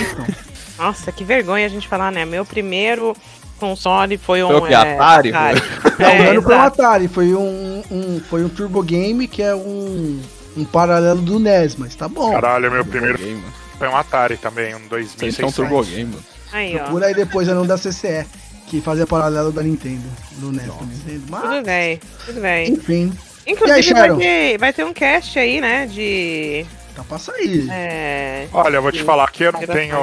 [0.00, 0.26] então.
[0.78, 2.24] Nossa, que vergonha a gente falar, né?
[2.24, 3.14] Meu primeiro
[3.60, 4.48] console foi um...
[4.48, 4.72] Foi o quê?
[4.74, 5.30] é, Atari?
[5.30, 6.82] Não, É, não foi um exato.
[6.82, 10.18] Atari, foi um, um, foi um Turbo Game que é um,
[10.56, 12.32] um paralelo do NES, mas tá bom.
[12.32, 13.52] Caralho, meu primeiro Game, mano.
[13.78, 15.54] foi um Atari também, um Vocês são 2600.
[15.54, 16.24] Turbo Game, mano.
[16.52, 16.84] Aí, ó.
[16.84, 18.26] Procura aí depois é não da CCE.
[18.66, 20.02] que fazia paralelo da Nintendo,
[20.38, 21.22] do NES Nintendo.
[21.28, 22.72] Mas, Tudo bem, tudo bem.
[22.72, 23.12] enfim,
[23.46, 25.86] Inclusive, aí, vai ter, vai ter um cast aí, né?
[25.86, 26.64] De.
[26.94, 27.68] tá pra sair.
[27.70, 29.96] É, Olha, eu vou te falar que eu não tenho.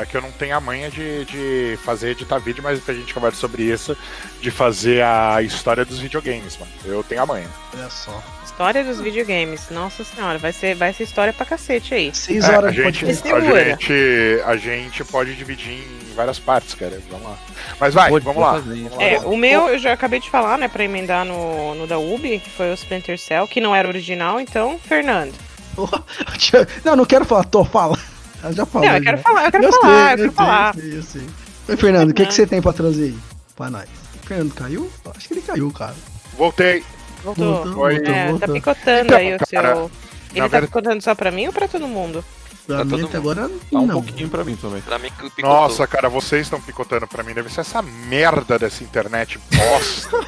[0.00, 3.12] é que eu não tenho a manha de, de fazer editar vídeo, mas a gente
[3.12, 3.96] conversa sobre isso,
[4.40, 6.70] de fazer a história dos videogames, mano.
[6.84, 7.48] Eu tenho a manha.
[7.74, 8.22] Olha só.
[8.58, 9.70] História dos videogames.
[9.70, 12.10] Nossa senhora, vai ser, vai ser história pra cacete aí.
[12.12, 13.08] Seis É, a horas de gente, a,
[13.40, 17.00] gente, a gente pode dividir em várias partes, cara.
[17.08, 17.38] Vamos lá.
[17.78, 18.58] Mas vai, Pode vamos lá.
[18.58, 19.02] Vamos lá.
[19.04, 22.40] É, o meu eu já acabei de falar, né, pra emendar no, no da Ubi,
[22.40, 25.34] que foi o Splinter Cell, que não era original, então, Fernando.
[26.84, 27.96] Não, não quero falar, tô, fala.
[28.42, 28.88] Eu já falei.
[28.88, 29.22] Não, eu quero já.
[29.22, 30.74] falar, eu quero Eu sei, falar, eu eu quero sei, falar.
[30.74, 31.22] Sei, eu sei.
[31.68, 33.18] Oi, Fernando, o que, que você tem pra trazer aí?
[33.54, 33.88] Pra nós.
[34.26, 34.90] Fernando caiu?
[35.16, 35.94] Acho que ele caiu, cara.
[36.36, 36.82] Voltei.
[37.24, 37.54] Voltou.
[37.54, 37.64] Oi.
[37.64, 38.54] voltou, É, tá voltou.
[38.54, 39.84] picotando Então, aí o cara, seu.
[39.84, 42.24] Ele tá verdade- picotando só pra mim ou pra todo mundo?
[42.66, 43.30] Pra Tá mim todo até mundo.
[43.30, 43.94] agora Tá um não.
[44.02, 44.80] pouquinho pra mim também.
[44.82, 45.48] Pra mim, que picotou.
[45.48, 47.32] Nossa, cara, vocês estão picotando pra mim.
[47.34, 50.18] Deve ser essa merda dessa internet bosta.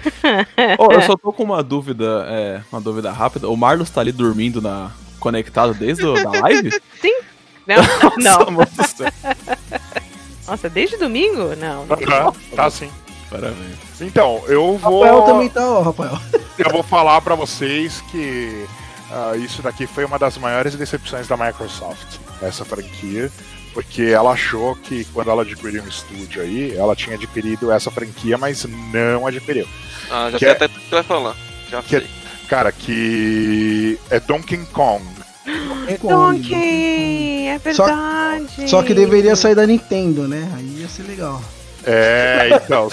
[0.78, 3.48] Ô, eu só tô com uma dúvida, é, uma dúvida rápida.
[3.48, 6.70] O Marlos tá ali dormindo na conectado desde o, da live?
[7.66, 8.46] Não, Nossa, não.
[10.48, 11.54] Nossa, desde domingo?
[11.56, 11.86] Não.
[11.86, 11.96] não.
[11.96, 12.90] tá, tá sim.
[13.30, 13.76] Parabéns.
[14.00, 15.22] Então, eu Rafael vou.
[15.22, 16.18] também tá, ó, Rafael.
[16.58, 18.66] Eu vou falar pra vocês que
[19.10, 23.30] ah, isso daqui foi uma das maiores decepções da Microsoft, essa franquia,
[23.72, 28.36] porque ela achou que quando ela adquiriu um estúdio aí, ela tinha adquirido essa franquia,
[28.36, 29.66] mas não adquiriu.
[30.10, 31.34] Ah, já Que sei é- até o que tu vai falar.
[31.70, 32.10] Já Que é- sei.
[32.48, 35.02] Cara, que é Donkey Kong.
[36.02, 38.68] Donkey, é Só- verdade.
[38.68, 40.50] Só que deveria sair da Nintendo, né?
[40.56, 41.40] Aí ia ser legal.
[41.84, 42.90] É, então.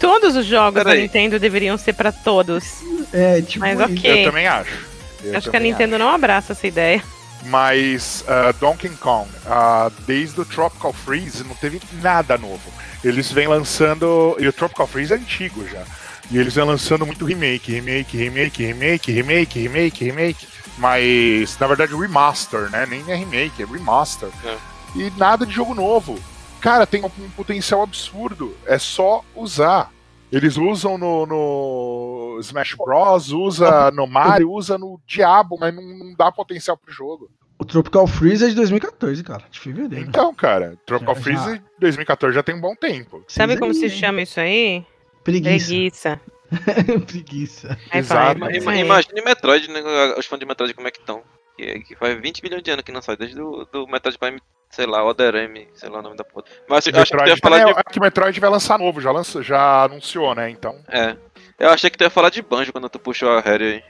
[0.00, 1.02] Todos os jogos da Peraí.
[1.02, 2.64] Nintendo deveriam ser pra todos.
[3.12, 3.60] É, tipo.
[3.60, 4.22] Mas ok.
[4.22, 4.90] eu também acho.
[5.22, 7.02] Eu Acho que a também Nintendo não abraça essa ideia.
[7.44, 12.72] Mas ah, Donkey Kong, ah, desde o Tropical Freeze, não teve nada novo.
[13.04, 14.36] Eles vêm lançando.
[14.38, 15.82] E o Tropical Freeze é antigo já.
[16.30, 20.48] E eles vêm lançando muito remake, remake, remake, remake, remake, remake, remake.
[20.78, 22.86] Mas, na verdade, remaster, né?
[22.88, 24.28] Nem é remake, é remaster.
[24.44, 24.56] É.
[24.94, 26.18] E nada de jogo novo.
[26.60, 28.56] Cara, tem um potencial absurdo.
[28.66, 29.92] É só usar.
[30.30, 36.14] Eles usam no, no Smash Bros, usa no Mario, usa no Diabo, mas não, não
[36.14, 37.28] dá potencial pro jogo.
[37.58, 39.42] O Tropical Freeze é de 2014, cara.
[39.50, 40.08] De fevereiro.
[40.08, 43.22] Então, cara, Tropical Já- Freeze 2014 já tem um bom tempo.
[43.28, 44.84] Sabe como se chama isso aí?
[45.24, 45.66] Preguiça.
[45.66, 46.20] Preguiça.
[47.06, 47.78] Preguiça.
[47.92, 48.40] Exato.
[48.50, 49.80] Imagine Metroid, né?
[50.16, 51.22] Os fãs de Metroid como é que estão.
[51.56, 54.40] Que, que faz 20 milhões de anos que não sai, desde do, do Metroid Prime,
[54.70, 56.46] sei lá, Other M, sei lá o nome da porra.
[56.68, 57.70] Mas eu acho que tu ia Metroid falar de.
[57.70, 60.48] é que Metroid vai lançar novo, já, lança, já anunciou, né?
[60.48, 60.78] Então.
[60.88, 61.16] É.
[61.58, 63.84] Eu achei que tu ia falar de Banjo quando tu puxou a Harry aí.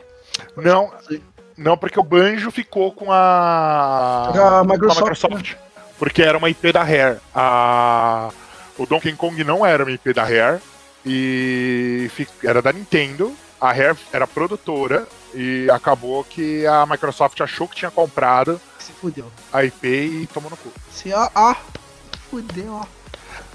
[0.57, 0.93] Não,
[1.57, 4.61] não, porque o Banjo ficou com a.
[4.61, 5.55] A Microsoft, com a Microsoft.
[5.99, 7.19] Porque era uma IP da Rare.
[7.35, 8.31] A...
[8.79, 10.61] O Donkey Kong não era uma IP da Rare.
[11.05, 12.11] E
[12.43, 13.37] era da Nintendo.
[13.61, 15.07] A Rare era produtora.
[15.35, 18.59] E acabou que a Microsoft achou que tinha comprado
[19.01, 19.31] fudeu.
[19.53, 20.71] a IP e tomou no cu.
[20.93, 21.55] Se, ó, ó.
[22.31, 22.85] Fudeu, ó.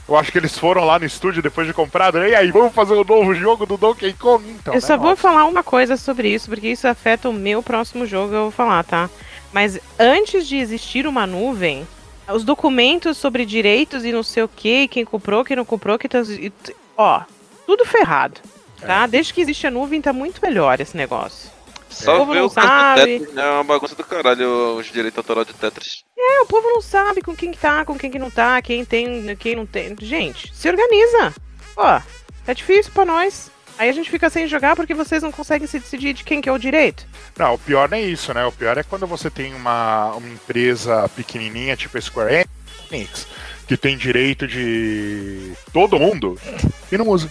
[0.07, 2.19] Eu acho que eles foram lá no estúdio depois de comprado.
[2.19, 4.47] E aí, vamos fazer o novo jogo do Donkey Kong?
[4.49, 4.85] Então, Eu né?
[4.85, 8.41] só vou falar uma coisa sobre isso, porque isso afeta o meu próximo jogo, eu
[8.43, 9.09] vou falar, tá?
[9.51, 11.87] Mas antes de existir uma nuvem,
[12.31, 16.07] os documentos sobre direitos e não sei o que, quem comprou, quem não comprou, que
[16.09, 16.19] tá,
[16.95, 17.21] ó,
[17.65, 18.39] tudo ferrado,
[18.81, 18.85] É.
[18.85, 19.07] tá?
[19.07, 21.49] Desde que existe a nuvem tá muito melhor esse negócio.
[22.01, 23.01] O Só povo ver não o sabe.
[23.01, 23.41] Tetris, né?
[23.47, 26.03] É uma bagunça do caralho os direitos autorais de Tetris.
[26.17, 28.83] É, o povo não sabe com quem que tá, com quem que não tá, quem
[28.83, 29.95] tem, quem não tem.
[29.99, 31.33] Gente, se organiza.
[31.77, 32.01] Ó,
[32.45, 33.49] tá difícil pra nós.
[33.77, 36.47] Aí a gente fica sem jogar porque vocês não conseguem se decidir de quem que
[36.47, 37.05] é o direito.
[37.37, 38.45] Não, o pior não é isso, né?
[38.45, 42.45] O pior é quando você tem uma, uma empresa pequenininha, tipo a Square
[42.89, 43.27] Enix,
[43.67, 46.39] que tem direito de todo mundo
[46.91, 47.29] e não usa.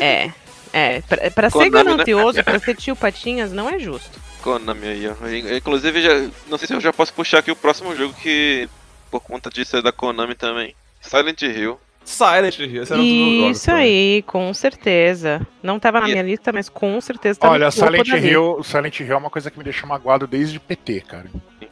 [0.00, 0.32] É,
[0.72, 1.00] é.
[1.02, 1.84] Pra, pra ser Konami, né?
[1.90, 4.18] ganancioso, pra ser tio Patinhas, não é justo.
[4.42, 5.56] Konami aí, ó.
[5.56, 8.68] Inclusive, já, não sei se eu já posso puxar aqui o próximo jogo que,
[9.10, 10.74] por conta disso, é da Konami também.
[11.00, 11.78] Silent Hill.
[12.04, 13.04] Silent Hill, esse era um
[13.50, 13.82] Isso também.
[13.82, 15.46] aí, com certeza.
[15.62, 18.06] Não tava na E- minha lista, mas com certeza tá Olha, Silent.
[18.08, 21.26] Hill, Silent Hill é uma coisa que me deixa magoado desde PT, cara.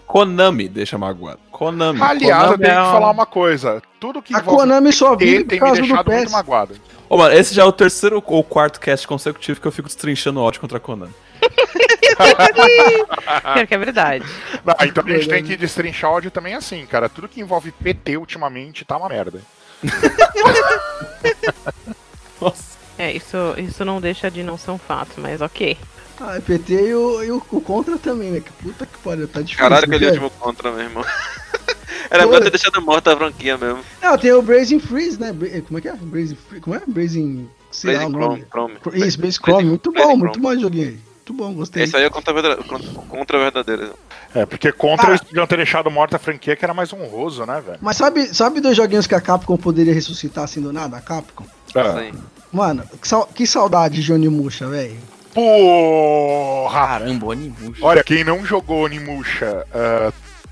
[0.06, 1.40] Konami, deixa magoado.
[1.50, 2.00] Konami.
[2.02, 3.82] Aliás, eu Konami tenho é que um- falar uma coisa.
[3.98, 6.32] Tudo que A Konami só vive por tem me causa do deixado muito PES.
[6.32, 6.74] magoado.
[7.08, 10.40] Ô, mano, esse já é o terceiro ou quarto cast consecutivo que eu fico destrinchando
[10.40, 11.14] ódio contra a Konami.
[13.54, 14.24] Pior que é verdade.
[14.64, 17.08] Não, então a gente tem que destrinchar ódio também assim, cara.
[17.08, 19.40] Tudo que envolve PT ultimamente tá uma merda.
[22.40, 22.76] Nossa.
[22.98, 25.76] É, isso, isso não deixa de não ser um fato, mas ok.
[26.20, 28.40] Ah, é PT e o, e o, o Contra também, né?
[28.40, 29.58] Que puta que pariu, tá difícil.
[29.58, 30.22] Caralho, que ele é velho.
[30.22, 31.04] último contra, meu irmão.
[32.10, 33.80] Era melhor ter deixado morta a franquia mesmo.
[34.00, 35.34] Não, tem o Blazing Freeze, né?
[35.66, 35.92] Como é que é?
[35.94, 36.60] Blazing Freeze.
[36.62, 36.80] Como é?
[36.86, 37.48] Blazing.
[37.70, 38.44] Sei lá o Blazing nome.
[38.50, 39.06] Chrome, Chrome.
[39.06, 39.64] Isso, Blaze Chrome.
[39.64, 40.22] Muito Blazing bom, Chrome.
[40.24, 40.98] muito bom esse joguinho aí.
[41.16, 41.82] Muito bom, gostei.
[41.82, 43.90] Esse aí é contra, contra, contra a verdadeira.
[44.34, 45.10] É, porque contra Ah.
[45.10, 47.78] eles podiam ter deixado morta a franquia, que era mais honroso, né, velho?
[47.82, 50.96] Mas sabe, sabe dois joguinhos que a Capcom poderia ressuscitar assim do nada?
[50.96, 51.44] A Capcom?
[51.66, 52.12] Sim.
[52.52, 54.96] Mano, que, que saudade de Onimusha, velho.
[55.36, 56.86] Porra!
[56.86, 57.84] Caramba, Onimusha.
[57.84, 59.66] Olha, quem não jogou Onimusha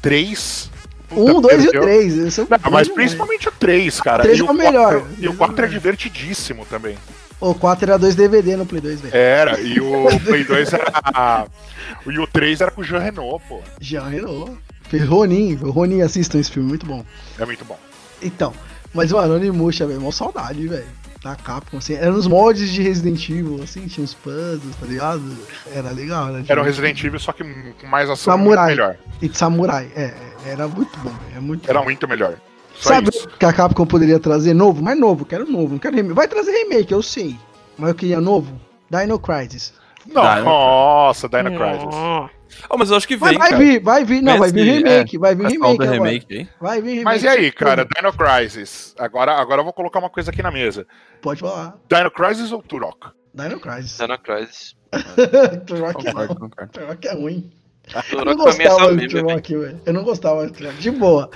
[0.03, 0.71] 3.
[1.11, 2.39] Um, dois e o três.
[2.39, 2.89] É Não, mas demais.
[2.89, 4.23] principalmente o 3, cara.
[4.23, 5.07] O três E é o melhor.
[5.19, 6.97] E o 4 é divertidíssimo também.
[7.41, 9.17] O 4 era dois DVD no Play 2, velho.
[9.17, 11.47] Era, e o Play 2 era.
[12.07, 13.61] E o 3 era com o Jean Renault, pô.
[13.81, 14.53] Já Renault.
[14.89, 15.55] Fez Ronin.
[15.63, 17.05] O Ronin assistam esse filme, muito bom.
[17.39, 17.79] É muito bom.
[18.21, 18.53] Então,
[18.93, 20.87] mas mano, Onimusha, velho, mó saudade, velho.
[21.25, 21.95] Da Capcom, assim.
[21.95, 25.23] Era nos mods de Resident Evil, assim, tinha uns puzzles, tá ligado?
[25.75, 26.45] Era legal, né?
[26.47, 27.43] Era o Resident Evil, só que
[27.81, 28.67] com mais ação Samurai.
[28.67, 28.97] melhor.
[29.23, 31.87] E de Samurai, é, é, era muito bom, velho, é muito Era bom.
[31.87, 32.37] muito melhor.
[32.75, 33.27] Só Sabe isso.
[33.27, 34.83] que a Capcom poderia trazer novo?
[34.83, 36.15] Mas novo, quero novo, não quero remake.
[36.15, 37.39] Vai trazer remake, eu sei.
[37.79, 38.61] Mas eu queria novo.
[38.91, 39.73] Dino Crisis.
[40.07, 41.95] Não, Dino nossa, Dino Crisis.
[42.69, 43.63] Oh, mas eu acho que Mas vem, vai cara.
[43.63, 46.49] vir, vai vir, não, vai vir remake, vai vir remake remake aí.
[46.61, 47.05] Vai vir remake.
[47.05, 48.95] Mas e aí, cara, Dino Crisis?
[48.99, 50.87] Agora, agora eu vou colocar uma coisa aqui na mesa.
[51.21, 51.77] Pode falar.
[51.89, 53.09] Dino Crisis ou Turok?
[53.35, 53.99] Dino Crisis.
[53.99, 54.77] Dino Crisis.
[55.67, 56.05] Turok.
[56.73, 57.51] Turok é ruim.
[58.13, 59.27] Eu não é gostava de meme, velho.
[59.27, 59.81] Turok, velho.
[59.85, 60.75] Eu não gostava de Turok.
[60.79, 61.31] De boa.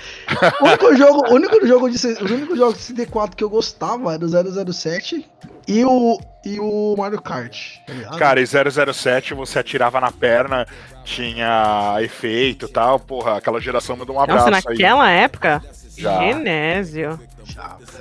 [0.61, 4.14] O único jogo, o único jogo de, os únicos jogos de CD4 que eu gostava
[4.14, 5.26] era o 007
[5.66, 7.76] e o, e o Mario Kart.
[7.87, 8.18] tá?
[8.18, 10.66] Cara, e 007 você atirava na perna,
[11.04, 12.98] tinha efeito e tal.
[12.98, 14.74] Porra, aquela geração mandou um abraço Nossa, aí.
[14.74, 15.62] naquela época?
[15.96, 16.18] Já.
[16.20, 17.20] Genésio.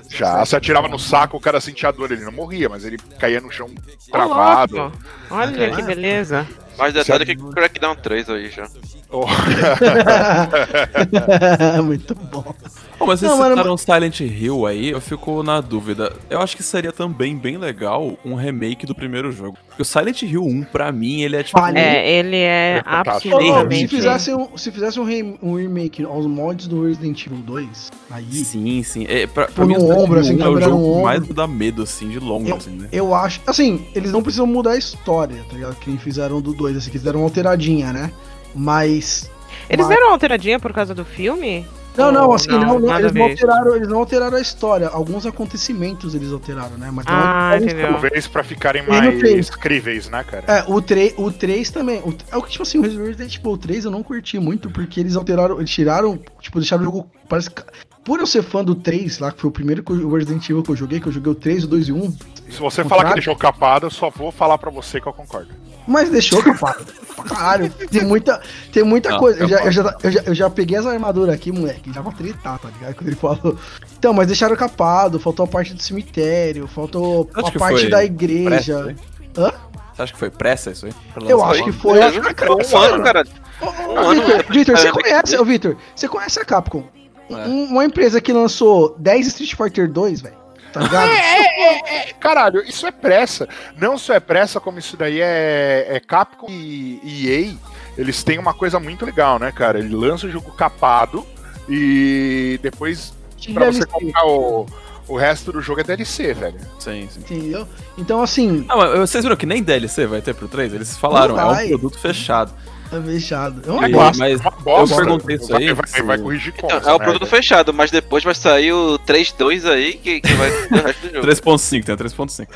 [0.10, 3.42] Já, você atirava no saco, o cara sentia dor, ele não morria, mas ele caía
[3.42, 3.70] no chão
[4.12, 4.92] travado.
[5.32, 6.48] Olha que beleza.
[6.78, 8.68] Mais detalhe que Crackdown 3 aí já.
[9.10, 9.26] Oh,
[11.84, 12.54] Muito bom.
[13.00, 16.14] Oh, mas vocês Não, mano, citaram Silent Hill aí, eu fico na dúvida.
[16.32, 19.56] Eu acho que seria também bem legal um remake do primeiro jogo.
[19.68, 21.60] Porque o Silent Hill 1, pra mim, ele é tipo.
[21.60, 22.84] É, ele é, É ô,
[23.20, 23.88] se absolutamente.
[23.88, 28.26] fizesse, um, se fizesse um, rem- um remake aos mods do Resident Evil 2, aí
[28.32, 29.06] Sim, sim.
[29.08, 30.90] É, pra, pra mim, no o Silent ombro, Hill assim, 1 é o jogo que
[30.90, 31.04] ombro.
[31.04, 32.88] mais me dá medo, assim, de longe, Eu- assim, né?
[32.92, 33.42] eu acho.
[33.46, 35.76] Assim, eles não precisam mudar a história, tá ligado?
[35.76, 38.12] Que nem fizeram do 2, assim, que eles deram uma alteradinha, né?
[38.56, 39.30] Mas.
[39.70, 41.66] Eles mas- deram uma alteradinha por causa do filme?
[41.98, 44.88] Não, não, assim, não, não, eles, não alteraram, eles não alteraram a história.
[44.88, 46.90] Alguns acontecimentos eles alteraram, né?
[46.92, 47.92] Mas Ah, entendeu.
[47.92, 50.44] talvez pra ficarem não mais críveis, né, cara?
[50.48, 52.00] É, o 3, o 3 também.
[52.00, 55.00] O, é o que, tipo assim, o Resident Evil 3 eu não curti muito, porque
[55.00, 57.12] eles alteraram, eles tiraram, tipo, deixaram o jogo.
[57.28, 57.62] Parece que.
[58.06, 60.42] Por eu ser fã do 3, lá, que foi o primeiro que eu- o Resident
[60.50, 62.12] Evil que eu joguei, que eu joguei o 3, o 2 e o 1,
[62.50, 65.50] Se você falar que deixou capado, eu só vou falar pra você que eu concordo.
[65.88, 66.76] Mas deixou, capaz.
[67.16, 67.70] pra caralho.
[67.72, 69.40] Tem muita, tem muita Não, coisa.
[69.40, 72.12] Eu já, eu já, eu, já, eu já peguei essa armadura aqui, moleque, já pra
[72.12, 72.96] tretar, tá ligado?
[72.96, 73.58] Quando ele falou.
[73.98, 77.98] Então, mas deixaram capado, faltou a parte do cemitério, faltou Acho a parte foi da
[77.98, 78.86] Pressa, igreja.
[78.90, 78.96] hein?
[79.38, 79.52] Hã?
[79.96, 80.94] Você acha que foi pressa isso aí?
[81.28, 81.98] Eu acho que foi.
[82.00, 83.24] É, um ano, cara.
[83.60, 86.84] Ô, ô, Um ô, ano Vitor, você sair conhece, Vitor, você conhece a Capcom?
[87.32, 87.34] É.
[87.48, 90.36] Um- uma empresa que lançou 10 Street Fighter 2, velho.
[90.72, 91.10] Tá ligado?
[91.10, 93.48] É, Caralho, isso é pressa.
[93.78, 97.56] Não só é pressa, como isso daí é, é Capcom e EA.
[97.98, 99.80] Eles têm uma coisa muito legal, né, cara?
[99.80, 101.26] Ele lança o jogo capado
[101.68, 103.14] e depois
[103.54, 104.66] pra você comprar o,
[105.08, 106.60] o resto do jogo é DLC, velho.
[106.80, 107.20] Sim, sim.
[107.22, 107.68] Entendeu?
[107.98, 110.74] Então, assim, Ah, vocês viram que nem DLC vai ter pro 3?
[110.74, 112.54] Eles falaram, é um produto fechado.
[112.92, 113.62] É fechado.
[113.68, 114.18] É uma E- bosta.
[114.18, 114.96] mas Uma bosta.
[114.96, 115.74] eu perguntei isso vai, aí.
[115.74, 118.72] vai, se- vai corrigir Então, contas, é o né, produto fechado, mas depois vai sair
[118.74, 121.28] o 3.2 aí que, que vai ter o resto do jogo.
[121.28, 122.48] 3.5, tem a 3.5.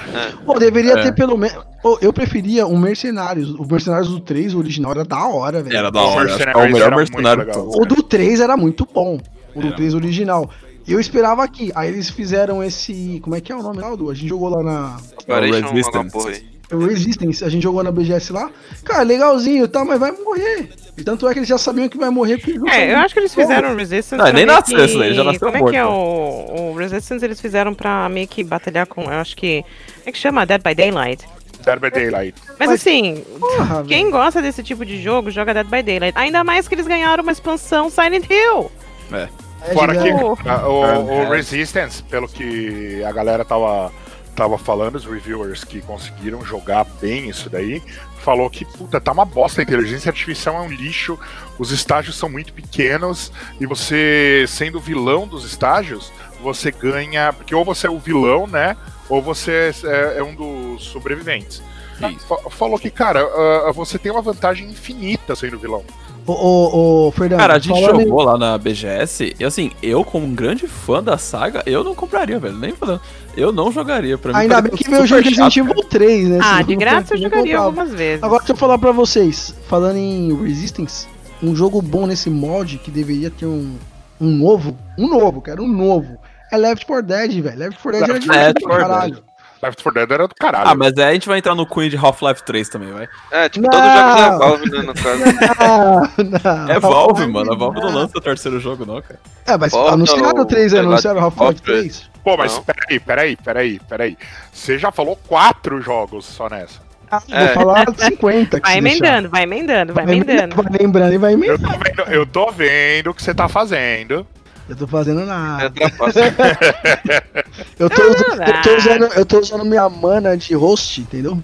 [0.45, 1.03] Pô, deveria É.
[1.03, 1.63] ter pelo menos.
[1.81, 3.49] Pô, eu preferia o Mercenários.
[3.55, 5.75] O Mercenários do 3, o original, era da hora, velho.
[5.77, 6.33] Era da hora.
[6.33, 7.67] acho que É o melhor mercenário legal.
[7.69, 9.19] O do 3 era muito bom.
[9.55, 9.75] O do Era.
[9.75, 10.49] 3 original.
[10.87, 11.71] Eu esperava aqui.
[11.75, 13.19] Aí eles fizeram esse.
[13.21, 14.09] Como é que é o nome lá, Du?
[14.09, 14.97] A gente jogou lá na.
[15.21, 16.43] Operation, Resistance.
[16.75, 18.49] O Resistance, a gente jogou na BGS lá.
[18.83, 20.69] Cara, legalzinho e tal, mas vai morrer.
[20.97, 22.97] E tanto é que eles já sabiam que vai morrer porque eles não É, eu
[22.97, 24.15] acho que eles fizeram o Resistance.
[24.23, 25.71] Não, nem nasceu que- isso daí, já nasceu Como é morto.
[25.71, 27.23] que é o, o Resistance?
[27.25, 29.03] Eles fizeram pra meio que batalhar com.
[29.03, 29.63] Eu acho que.
[29.63, 30.45] Como é que chama?
[30.45, 31.25] Dead by Daylight.
[31.63, 32.35] Dead by Daylight.
[32.59, 36.17] Mas, Mas- assim, Porra, quem gosta desse tipo de jogo joga Dead by Daylight.
[36.17, 38.71] Ainda mais que eles ganharam uma expansão Silent Hill.
[39.09, 39.29] velho.
[39.73, 41.35] Fora É, que o, o É.
[41.35, 43.91] Resistance, pelo que a galera tava,
[44.35, 47.81] tava falando, os reviewers que conseguiram jogar bem isso daí,
[48.19, 49.61] falou que, puta, tá uma bosta.
[49.61, 51.17] A inteligência artificial é um lixo,
[51.59, 57.33] os estágios são muito pequenos, e você, sendo vilão dos estágios, você ganha.
[57.33, 58.77] Porque ou você é o vilão, né?
[59.09, 61.61] Ou você é, é um dos sobreviventes.
[62.09, 62.25] Isso.
[62.25, 63.21] Fa- Falou que, cara,
[63.67, 65.83] ah, você tem uma vantagem infinita sendo vilão.
[66.25, 67.39] Ô, ô, ô, Fernando.
[67.39, 71.17] Cara, a gente jogou lá na BGS e assim, eu como um grande fã da
[71.17, 72.55] saga, eu não compraria, velho.
[72.57, 73.01] Nem falando.
[73.35, 74.39] Eu não jogaria pra mim.
[74.39, 76.39] Ainda bem que veio o jogo Resident Evil 3, né?
[76.41, 77.65] Ah, de graça eu jogaria comprava.
[77.65, 78.23] algumas vezes.
[78.23, 81.07] Agora, deixa eu falar pra vocês, falando em Resistance,
[81.41, 83.75] um jogo bom nesse mod que deveria ter um,
[84.19, 86.17] um novo, um novo, cara, um novo,
[86.51, 87.57] é Left 4 Dead, velho.
[87.57, 89.17] Left 4 Dead era Left divertido 4 pra Dead.
[89.61, 90.67] Left 4 Dead era do caralho.
[90.69, 93.07] Ah, mas aí a gente vai entrar no Queen de Half-Life 3 também, vai.
[93.31, 93.71] É, tipo, Não.
[93.71, 95.23] todos os jogos da Valve, né, no caso.
[95.59, 96.71] Não, não.
[96.71, 97.53] É Valve, mano.
[97.53, 97.55] A.
[97.55, 99.19] Valve não lança o terceiro jogo, não, cara.
[99.45, 102.09] É, mas Volta anunciaram o 3, o- anunciaram o Half-Life Half-Life 3.
[102.23, 102.63] Pô, mas Não.
[102.63, 104.17] peraí, peraí, peraí, peraí.
[104.51, 106.79] Você já falou quatro jogos só nessa.
[107.11, 107.45] Ah, É.
[107.53, 110.55] Vou falar 50 que Vai emendando, vai emendando, vai emendando.
[110.55, 111.63] Vai lembrando e vai Eu emendando.
[111.67, 114.25] tô vendo, eu tô vendo o que você tá fazendo.
[114.69, 115.69] Eu tô fazendo É nada.
[115.69, 116.19] trapaça.
[117.77, 118.77] Eu tô, usando, eu, tô Ah.
[118.77, 121.43] usando, eu tô usando minha mana de host, entendeu?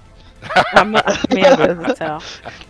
[0.74, 1.02] Ah, Meu
[1.58, 2.18] Deus do céu.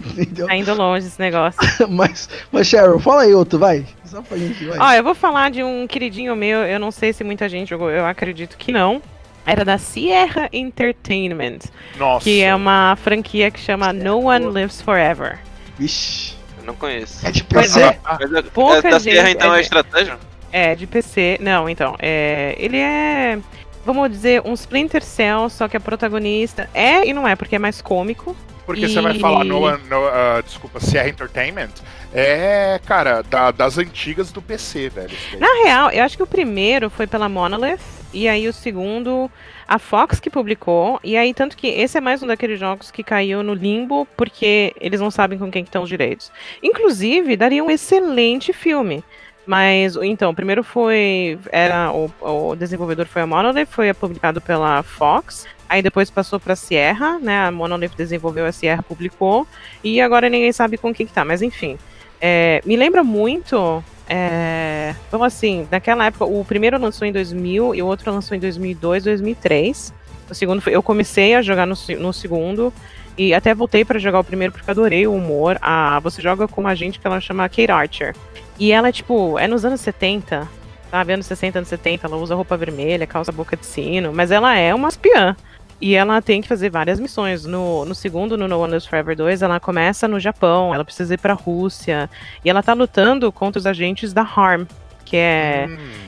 [0.02, 0.48] Entendeu?
[0.48, 1.60] Tá indo longe esse negócio.
[1.90, 3.86] Mas, mas Cheryl, fala aí outro, vai.
[4.06, 4.80] Só pra gente, vai.
[4.80, 7.92] Ó, eu vou falar de um queridinho meu, eu não sei se muita gente jogou,
[7.92, 9.02] eu acredito que não.
[9.46, 11.60] Era da Sierra Entertainment,
[11.98, 12.24] Nossa.
[12.24, 15.40] que é uma franquia que chama No One Lives Forever.
[15.78, 16.36] Vixe.
[16.60, 17.26] Eu não conheço.
[17.26, 17.82] É de PC?
[17.82, 18.00] é.
[18.20, 20.18] Mas é, Pouca é da gente- Sierra, então, é é estratégia?
[20.52, 21.38] É, de PC.
[21.42, 23.38] Não, então, é, ele é,
[23.86, 27.60] vamos dizer, um Splinter Cell, só que a protagonista é e não é, porque é
[27.60, 28.36] mais cômico.
[28.66, 31.70] Porque você vai E- falar no, no ah, desculpa, Sierra Entertainment.
[32.14, 35.10] É, cara, da- das antigas do PC, velho.
[35.40, 37.80] Na real, eu acho que o primeiro foi pela Monolith,
[38.14, 39.30] e aí o segundo,
[39.68, 43.04] a Fox que publicou, e aí tanto que esse é mais um daqueles jogos que
[43.04, 46.30] caiu no limbo, porque eles não sabem com quem que estão os direitos.
[46.62, 49.02] Inclusive, daria um excelente filme.
[49.48, 51.40] Mas, então, o primeiro foi.
[51.50, 55.48] Era, o, o desenvolvedor foi a Monolith, foi publicado pela Fox.
[55.70, 57.46] Aí depois passou pra Sierra, né?
[57.46, 59.48] A Monolith desenvolveu, a Sierra publicou.
[59.82, 61.24] E agora ninguém sabe com quem que tá.
[61.24, 61.78] Mas enfim.
[62.20, 63.82] É, me lembra muito.
[64.10, 68.40] É, vamos assim, naquela época, o primeiro lançou em 2000 e o outro lançou em
[68.42, 69.94] 2002, 2003.
[70.30, 72.74] O segundo foi, eu comecei a jogar no, no segundo
[73.18, 75.58] e até voltei pra jogar o primeiro porque adorei o humor.
[75.62, 78.16] A, você joga com uma gente que ela chama Kate Archer.
[78.60, 80.48] E ela, tipo, é nos anos 70,
[80.90, 81.14] sabe?
[81.14, 84.74] Anos 60, anos 70, ela usa roupa vermelha, calça boca de sino, mas ela é
[84.74, 85.36] uma espiã.
[85.80, 87.46] E ela tem que fazer várias missões.
[87.46, 91.14] No, no segundo, no No One Lives Forever 2, ela começa no Japão, ela precisa
[91.14, 92.10] ir pra Rússia.
[92.44, 94.64] E ela tá lutando contra os agentes da Harm,
[95.06, 95.68] que é.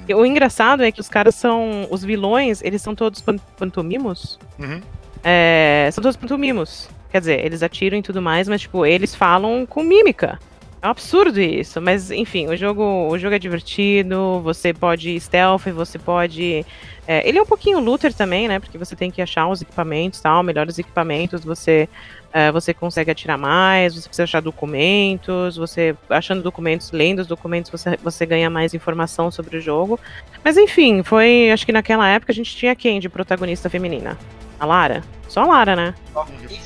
[0.10, 1.88] Hum, O engraçado é que os caras são.
[1.92, 4.40] Os vilões, eles são todos pan- pantomimos.
[4.58, 4.82] uhum.
[5.24, 6.90] É, são todos pantomimos.
[7.12, 10.40] Quer dizer, eles atiram e tudo mais, mas, tipo, eles falam com mímica.
[10.82, 15.66] É um absurdo isso, mas enfim, o jogo, o jogo é divertido, você pode stealth,
[15.74, 16.66] você pode.
[17.06, 18.60] é, ele é um pouquinho looter também, né?
[18.60, 21.90] Porque você tem que achar os equipamentos tal, melhores equipamentos, você,
[22.32, 27.70] é, você consegue atirar mais, você precisa achar documentos, você achando documentos, lendo os documentos,
[27.70, 30.00] você, você ganha mais informação sobre o jogo.
[30.46, 31.52] Mas enfim, foi.
[31.52, 34.18] Acho que naquela época a gente tinha quem de protagonista feminina?
[34.58, 35.04] A Lara?
[35.28, 35.94] Só a Lara, né?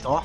[0.06, 0.21] Ó,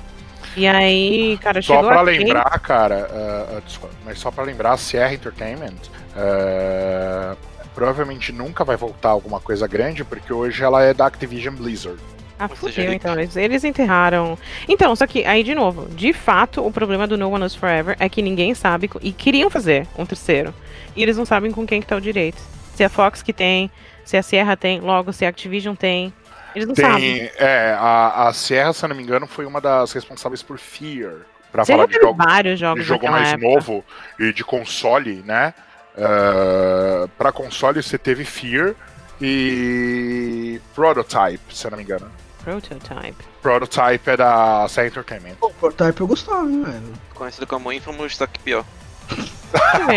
[0.59, 4.43] E aí, cara, Só chegou pra a Kate- lembrar, cara, ah, desculpa, mas só pra
[4.45, 5.75] lembrar, a Sierra Entertainment
[6.17, 7.37] ah,
[7.75, 11.99] provavelmente nunca vai voltar alguma coisa grande, porque hoje ela é da Activision Blizzard.
[12.41, 13.15] Ah, fudeu, então.
[13.19, 14.39] Eles, eles enterraram.
[14.69, 17.97] Então, só que aí, de novo, de fato, o problema do No One Knows Forever
[17.99, 18.89] é que ninguém sabe.
[19.03, 20.55] E queriam fazer um terceiro.
[20.95, 22.41] E eles não sabem com quem que tá o direito.
[22.75, 23.69] Se a Fox que tem,
[24.05, 26.13] se a Sierra tem, logo se a Activision tem.
[26.55, 27.01] Eles não sabem.
[27.01, 30.59] Tem, é, a, a Sierra, se eu não me engano, foi uma das responsáveis por
[30.59, 31.19] Fear,
[31.53, 33.49] pra Sierra falar de jogo, vários de jogos jogo naquela mais época.
[33.49, 33.85] novo
[34.19, 35.55] e de console, né?
[35.97, 38.75] Uh, pra console você teve Fear
[39.21, 42.11] e Prototype, se eu não me engano.
[42.45, 43.25] Prototype.
[43.43, 45.37] Prototype é da Sierra Entertainment.
[45.41, 46.93] o Prototype eu gostava, hein, velho.
[47.15, 48.65] Conhecido como Infamous, só que pior.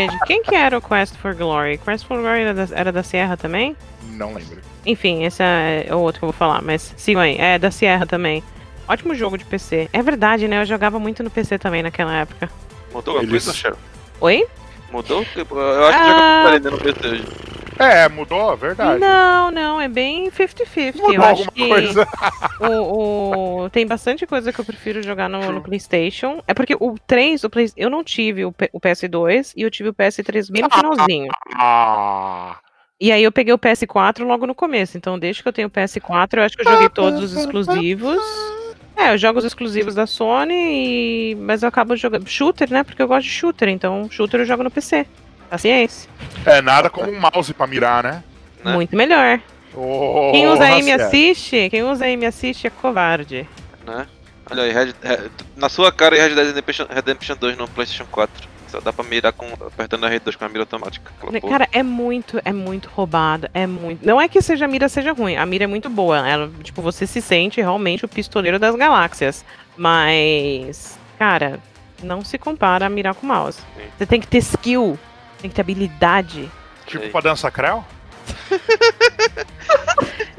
[0.10, 1.78] De quem que era o Quest for Glory?
[1.78, 3.76] Quest for Glory era da, era da Sierra também?
[4.04, 4.60] Não lembro.
[4.86, 7.38] Enfim, esse é o outro que eu vou falar, mas sigam aí.
[7.38, 8.44] É da Sierra também.
[8.88, 9.90] Ótimo jogo de PC.
[9.94, 10.62] É verdade, né?
[10.62, 12.50] Eu jogava muito no PC também naquela época.
[12.94, 13.78] Mudou alguma Eles- coisa, Cheryl?
[14.20, 14.46] Oi?
[14.92, 15.26] Mudou?
[15.36, 16.08] Eu acho que Ah.
[16.08, 17.26] joga muito ainda no PC hoje.
[17.80, 19.00] É, mudou, é verdade.
[19.00, 20.98] Não, não, é bem 50-50.
[20.98, 22.08] Mudou Eu acho alguma que coisa.
[22.60, 26.44] o, o- tem bastante coisa que eu prefiro jogar no, no PlayStation.
[26.48, 29.72] É porque o 3, o Play, eu não tive o, P- o PS2 e eu
[29.72, 31.32] tive o PS3 bem no finalzinho.
[31.56, 32.58] Ah,
[33.02, 34.96] E aí eu peguei o PS4 logo no começo.
[34.96, 38.22] Então, desde que eu tenho o PS4, eu acho que eu joguei todos os exclusivos.
[38.96, 41.36] É, eu jogo os exclusivos da Sony, e...
[41.40, 42.30] mas eu acabo jogando.
[42.30, 42.84] Shooter, né?
[42.84, 45.08] Porque eu gosto de shooter, então shooter eu jogo no PC.
[45.50, 46.08] Paciência.
[46.46, 48.24] é nada como um mouse pra mirar, né?
[48.64, 48.74] Né?
[48.74, 49.40] Muito melhor.
[49.74, 53.50] Oh, Quem usa aí e me assiste, quem usa aí e me assiste é covarde.
[53.86, 54.06] Né?
[54.50, 58.51] Olha aí, Red- Red- na sua cara Red Dead Redemption, Redemption 2 no PlayStation 4.
[58.72, 61.12] Só dá pra mirar com, apertando a R2 com a mira automática.
[61.20, 61.42] porra.
[61.42, 64.06] Cara, é muito, é muito roubado, é muito.
[64.06, 66.26] Não é que seja a mira seja ruim, a mira é muito boa.
[66.28, 69.44] Ela, tipo, você se sente realmente o pistoleiro das galáxias.
[69.76, 71.60] Mas, cara,
[72.02, 73.60] não se compara a mirar com mouse.
[73.76, 73.84] Sim.
[73.98, 74.98] Você tem que ter skill,
[75.42, 76.50] tem que ter habilidade.
[76.86, 77.84] Tipo pra dança creu?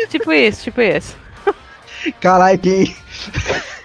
[0.08, 1.16] Tipo isso, tipo isso.
[2.20, 2.96] Caralho, quem.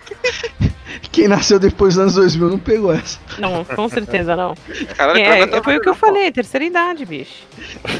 [1.18, 3.18] Quem nasceu depois dos anos 2000 não pegou essa.
[3.39, 4.53] Não, com certeza não.
[4.95, 7.43] Caralho, É, Creu foi o que eu falei, terceira idade, bicho.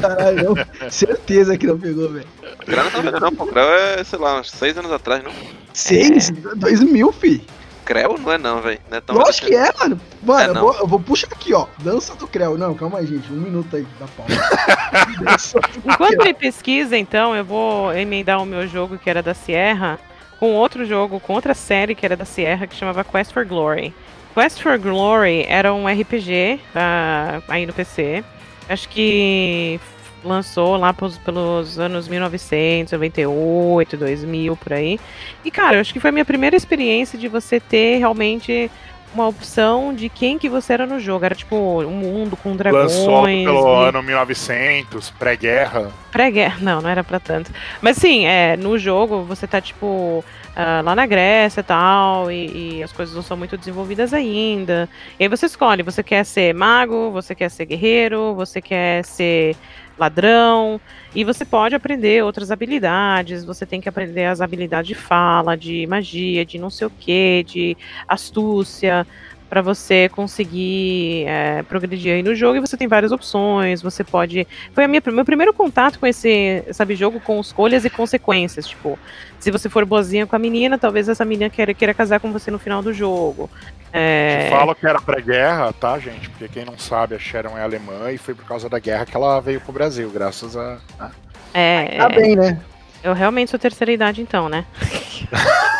[0.00, 0.54] Caralho, não.
[0.88, 2.28] certeza que não pegou, velho.
[2.60, 3.44] Creu não tá vendo não, pô.
[3.48, 5.32] Creu é, sei lá, uns 6 anos atrás, não?
[5.72, 6.30] Seis?
[6.30, 7.44] 2000, fi.
[7.84, 8.78] Creu não é não, velho.
[8.88, 10.00] Não é tão Lógico que é, mano.
[10.22, 11.66] Mano, É, eu, vou, eu vou puxar aqui, ó.
[11.78, 12.56] Dança do Creu.
[12.56, 13.32] Não, calma aí, gente.
[13.32, 15.60] Um minuto aí da pausa.
[15.84, 19.98] Enquanto ele pesquisa, então, eu vou emendar o meu jogo que era da Sierra
[20.38, 23.92] com outro jogo, com outra série que era da Sierra que chamava Quest for Glory.
[24.34, 28.22] Quest for Glory era um RPG ah, aí no PC.
[28.68, 29.80] Acho que
[30.22, 34.98] lançou lá pros- pelos anos 1998, 2000, por aí.
[35.44, 38.70] E, cara, eu acho que foi a minha primeira experiência de você ter realmente
[39.18, 41.24] uma opção de quem que você era no jogo.
[41.24, 42.92] Era tipo um mundo com dragões.
[42.96, 45.90] Lançou pelo e- ano 1900, pré-guerra.
[46.12, 47.50] Pré-guerra, não, não era pra tanto.
[47.82, 52.78] Mas sim, é, no jogo você tá, tipo, ah, lá na Grécia e tal, e,
[52.78, 54.88] e as coisas não são muito desenvolvidas ainda.
[55.18, 59.56] E aí você escolhe, você quer ser mago, você quer ser guerreiro, você quer ser
[59.98, 60.80] ladrão,
[61.14, 65.86] e você pode aprender outras habilidades, você tem que aprender as habilidades de fala, de
[65.86, 67.76] magia, de não sei o que, de
[68.06, 69.06] astúcia,
[69.48, 74.46] para você conseguir é, progredir aí no jogo, e você tem várias opções, você pode
[74.74, 78.66] foi a minha, meu primeiro contato com esse, sabe, jogo com escolhas e consequências.
[78.66, 78.98] Tipo,
[79.40, 82.50] se você for boazinha com a menina, talvez essa menina queira, queira casar com você
[82.50, 83.48] no final do jogo.
[83.92, 86.28] É, Fala que era pré-guerra, tá, gente?
[86.28, 89.16] Porque quem não sabe, a Sharon é alemã e foi por causa da guerra que
[89.16, 90.78] ela veio pro Brasil, graças a.
[91.00, 91.10] a-
[91.54, 92.60] é, Tá bem, né?
[93.02, 94.66] eu realmente sou terceira idade, então, né?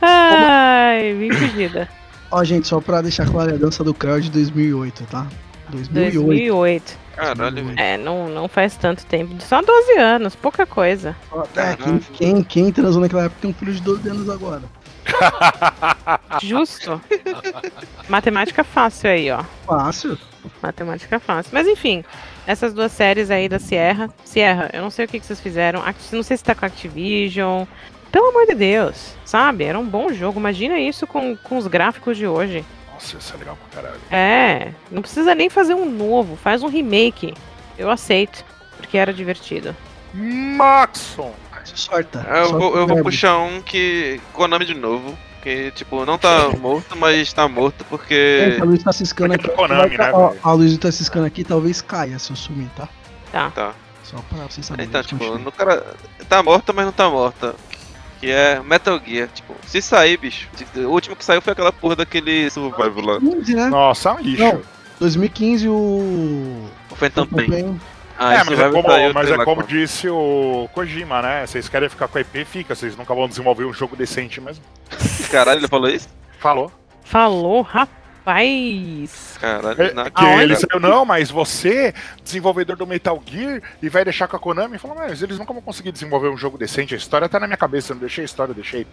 [0.00, 1.88] Ai, vim fugida.
[2.30, 5.26] Ó, gente, só pra deixar claro, é a dança do é de 2008, tá?
[5.70, 6.14] 2008.
[6.22, 6.98] 2008.
[7.16, 7.78] Caralho, velho.
[7.78, 9.34] É, não, não faz tanto tempo.
[9.40, 11.16] Só 12 anos, pouca coisa.
[11.56, 14.62] É, quem, quem, quem transou naquela época tem um filho de 12 anos agora.
[16.42, 17.00] Justo.
[18.08, 19.44] Matemática fácil aí, ó.
[19.66, 20.18] Fácil.
[20.62, 21.50] Matemática fácil.
[21.52, 22.04] Mas enfim,
[22.46, 24.08] essas duas séries aí da Sierra.
[24.24, 25.82] Sierra, eu não sei o que, que vocês fizeram.
[26.12, 27.64] Não sei se tá com Activision.
[28.12, 29.64] Pelo amor de Deus, sabe?
[29.64, 30.38] Era um bom jogo.
[30.40, 32.64] Imagina isso com, com os gráficos de hoje.
[32.92, 34.00] Nossa, isso é legal pra caralho.
[34.10, 37.34] É, não precisa nem fazer um novo, faz um remake.
[37.78, 38.44] Eu aceito,
[38.76, 39.74] porque era divertido.
[40.12, 41.32] Maxon!
[41.74, 42.26] Sorta.
[42.28, 44.20] Eu Sorta vou, eu vou puxar um que.
[44.32, 45.16] Konami de novo.
[45.42, 48.50] Que, tipo, não tá morto, mas tá morto porque.
[48.50, 49.54] Gente, a Luiz tá ciscando Porque aqui.
[49.54, 52.36] é Konami, vai ca- né, ó, a Luiz tá ciscando aqui, talvez caia se eu
[52.36, 52.88] sumir, tá?
[53.32, 53.50] Tá.
[53.50, 53.72] Tá.
[54.02, 54.88] Só pra vocês saberem.
[54.88, 55.94] Então, tipo, no cara.
[56.28, 57.54] Tá morta, mas não tá morta.
[58.20, 59.28] Que é Metal Gear.
[59.28, 60.48] Tipo, se sair, bicho.
[60.76, 63.18] O último que saiu foi aquela porra daquele Survival lá.
[63.18, 63.68] 15, né?
[63.68, 64.44] Nossa, é um lixo.
[64.44, 64.62] Não.
[65.00, 65.72] 2015 o.
[66.90, 67.80] O Phantom Pain.
[68.22, 71.46] Ah, é, mas é como, mas é como disse o Kojima, né?
[71.46, 72.74] Vocês querem ficar com a IP, fica.
[72.74, 74.62] Vocês nunca vão desenvolver um jogo decente mesmo.
[75.30, 76.06] Caralho, ele falou isso?
[76.38, 76.70] Falou.
[77.02, 77.99] Falou, rapaz.
[79.40, 80.42] Caralho, É, não, que Aonde?
[80.42, 84.78] ele saiu, não, mas você, desenvolvedor do Metal Gear, e vai deixar com a Konami,
[84.78, 87.56] falou, mas eles nunca vão conseguir desenvolver um jogo decente, a história tá na minha
[87.56, 88.86] cabeça, eu não deixei a história, deixei.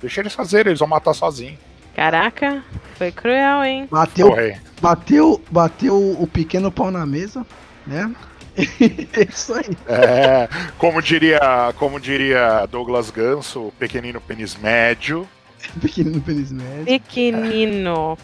[0.00, 1.58] Deixei eles fazerem, eles vão matar sozinho.
[1.94, 2.62] Caraca,
[2.96, 3.88] foi cruel, hein?
[3.90, 4.34] Bateu,
[4.80, 7.44] bateu, bateu o pequeno pau na mesa,
[7.86, 8.10] né?
[8.56, 9.76] é isso aí.
[9.86, 11.40] É, como diria,
[11.76, 15.28] como diria Douglas Ganso, pequenino pênis médio.
[15.80, 16.84] Pequenino pênis médio.
[16.86, 18.16] Pequenino.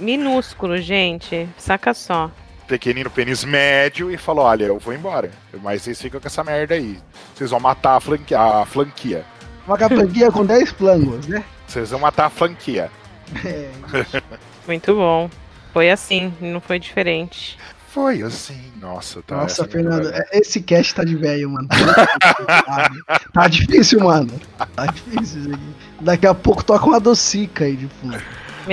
[0.00, 1.48] Minúsculo, gente.
[1.58, 2.30] Saca só.
[2.66, 5.30] Pequenino pênis médio e falou: Olha, eu vou embora.
[5.62, 6.98] Mas vocês ficam com essa merda aí.
[7.34, 8.40] Vocês vão matar a flanquia.
[8.40, 9.24] A flanquia.
[9.66, 11.44] Uma capanguinha com 10 plangos, né?
[11.66, 12.90] Vocês vão matar a flanquia.
[13.44, 13.70] É,
[14.66, 15.28] Muito bom.
[15.72, 17.56] Foi assim, não foi diferente.
[17.88, 18.60] Foi assim.
[18.80, 19.36] Nossa, tá.
[19.36, 21.68] Nossa, essa Fernando, memória- é- esse cast tá de velho, mano.
[23.32, 24.30] tá difícil, mano.
[24.76, 25.74] Tá difícil isso aqui.
[26.00, 28.20] Daqui a pouco toca uma docica aí de fundo.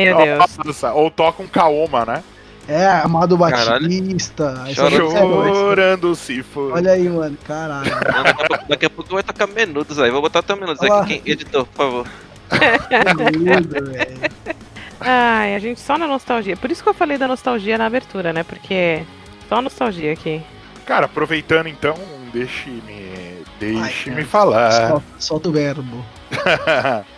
[0.04, 0.58] Meu Deus.
[0.66, 2.24] Nossa, ou toca um Kaoma, né?
[2.68, 3.38] É, Amado.
[3.38, 4.66] Batista.
[4.68, 4.74] é.
[4.74, 6.74] Chorando se for.
[6.74, 7.38] Olha aí, mano.
[7.48, 7.90] Caralho.
[7.90, 10.12] Mano, daqui a pouco- vai tocar menudos aí.
[10.12, 11.02] Vou botar até menudos Olha lá.
[11.02, 11.20] aqui.
[11.20, 12.08] Quem, editor, por favor.
[13.32, 14.20] Lindo, velho.
[15.00, 16.58] Ai, a gente só na nostalgia.
[16.58, 18.44] Por isso que eu falei da nostalgia na abertura, né?
[18.44, 19.04] Porque
[19.48, 20.42] só nostalgia aqui.
[20.86, 21.96] Cara, aproveitando então,
[22.34, 23.38] deixe-me.
[23.60, 24.72] Deixe-me falar.
[24.90, 26.06] Solta, solta o verbo.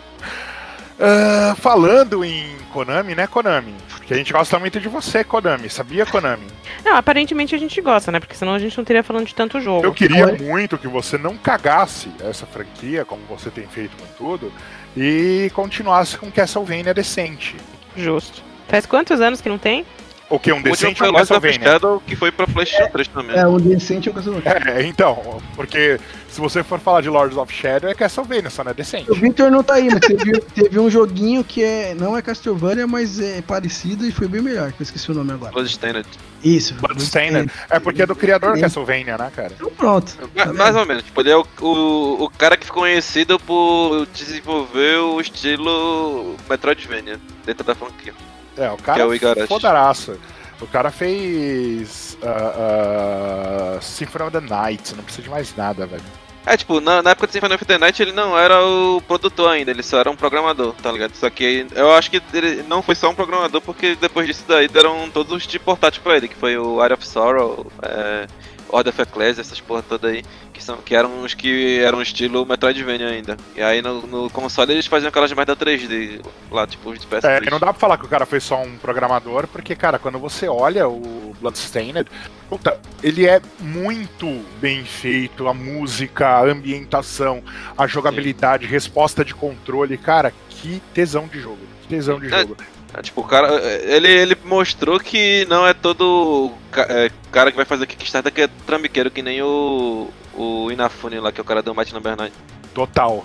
[1.00, 3.74] Ah, falando em Konami, né, Konami?
[4.06, 5.70] Que a gente gosta muito de você, Konami.
[5.70, 6.46] Sabia, Konami?
[6.84, 8.20] Não, aparentemente a gente gosta, né?
[8.20, 9.84] Porque senão a gente não teria falando de tanto jogo.
[9.84, 10.38] Eu queria Olha.
[10.38, 14.52] muito que você não cagasse essa franquia, como você tem feito com tudo,
[14.94, 17.56] e continuasse com Castlevania decente.
[17.96, 18.42] Justo.
[18.68, 19.86] Faz quantos anos que não tem?
[20.30, 20.52] O que?
[20.52, 21.60] Um decente ou Castlevania?
[21.60, 23.36] Shadow, que foi pra PlayStation 3 também.
[23.36, 24.40] É, um decente eu consigo.
[24.44, 28.70] É, então, porque se você for falar de Lords of Shadow, é Castlevania, só não
[28.70, 29.10] é decente.
[29.10, 32.86] O Victor não tá aí, mas teve, teve um joguinho que é, não é Castlevania,
[32.86, 35.50] mas é parecido e foi bem melhor, que eu esqueci o nome agora.
[35.50, 36.06] Bloodstained.
[36.44, 36.74] Isso.
[36.74, 37.50] Bloodstained.
[37.68, 38.60] É porque é do criador Sim.
[38.62, 39.52] Castlevania, né, cara?
[39.56, 40.12] Então pronto.
[40.36, 40.78] Ma- Tá Mais vendo?
[40.80, 45.20] ou menos, tipo, ele é o, o, o cara que ficou conhecido por desenvolver o
[45.20, 48.14] estilo Metroidvania dentro da franquia.
[48.60, 49.46] É, o cara é o Igarashi.
[49.48, 50.18] fodaraço.
[50.60, 56.02] O cara fez uh, uh, Symphony of the Night, não precisa de mais nada, velho.
[56.44, 59.50] É, tipo, na, na época de Symphony of the Night ele não era o produtor
[59.50, 61.14] ainda, ele só era um programador, tá ligado?
[61.14, 64.68] Só que eu acho que ele não foi só um programador, porque depois disso daí
[64.68, 68.26] deram todos os de portátil pra ele, que foi o Art of Sorrow, é,
[68.68, 70.22] Order of Ecclesia, essas porra toda aí,
[70.60, 73.36] que, são, que eram os que eram estilo Metroidvania ainda.
[73.56, 77.46] E aí no, no console eles faziam aquelas merda 3D lá, tipo, os de PS3.
[77.46, 80.18] É, não dá pra falar que o cara foi só um programador, porque, cara, quando
[80.18, 82.06] você olha o Bloodstained,
[82.48, 87.42] puta, ele é muito bem feito, a música, a ambientação,
[87.76, 91.58] a jogabilidade, resposta de controle, cara, que tesão de jogo.
[91.82, 92.56] Que tesão de É, jogo.
[92.92, 93.48] É, tipo, o cara,
[93.84, 98.42] ele, ele mostrou que não é todo ca- é, cara que vai fazer Kickstarter que
[98.42, 102.16] é trambiqueiro, que nem o, o Inafune lá, que é o cara do Might Number
[102.16, 102.32] 9.
[102.74, 103.24] Total.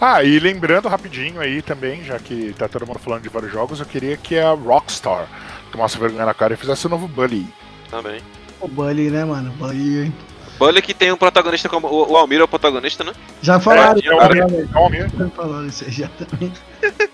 [0.00, 3.80] Ah, e lembrando rapidinho aí também, já que tá todo mundo falando de vários jogos,
[3.80, 5.26] eu queria que a Rockstar
[5.72, 7.46] tomasse vergonha na cara e fizesse o novo Bully.
[7.90, 8.20] Também.
[8.60, 9.50] O Bully, né, mano?
[9.52, 10.12] Bully.
[10.58, 11.86] Bully que tem um protagonista como.
[11.88, 13.12] O, o Almir é o protagonista, né?
[13.40, 16.52] Já falaram, É, falaram, Não, meu, já falaram isso aí já também.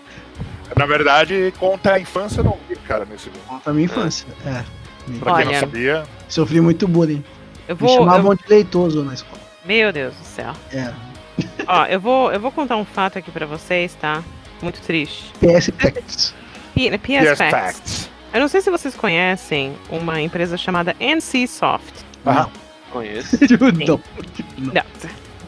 [0.76, 3.38] Na verdade, conta a infância do Almir, cara, nesse jogo.
[3.46, 4.26] Conta a minha infância.
[4.44, 4.64] É.
[5.20, 5.60] Pra quem não Olha.
[5.60, 7.24] sabia, Sofri muito bullying.
[7.68, 7.98] Eu Me vou.
[7.98, 9.40] chamavam eu- de leitoso na escola.
[9.64, 10.52] Meu Deus do céu.
[10.72, 10.92] É.
[11.66, 14.22] Ó, eu vou, eu vou contar um fato aqui pra vocês, tá?
[14.62, 15.32] Muito triste.
[15.40, 16.34] PS Pacts.
[16.74, 17.50] P- PS, Yes, Facts.
[17.50, 18.10] Facts.
[18.32, 21.94] Eu não sei se vocês conhecem uma empresa chamada NC Soft.
[22.26, 22.48] Aham.
[22.90, 23.36] Conheço.
[23.86, 24.00] Não.
[24.58, 24.82] Não.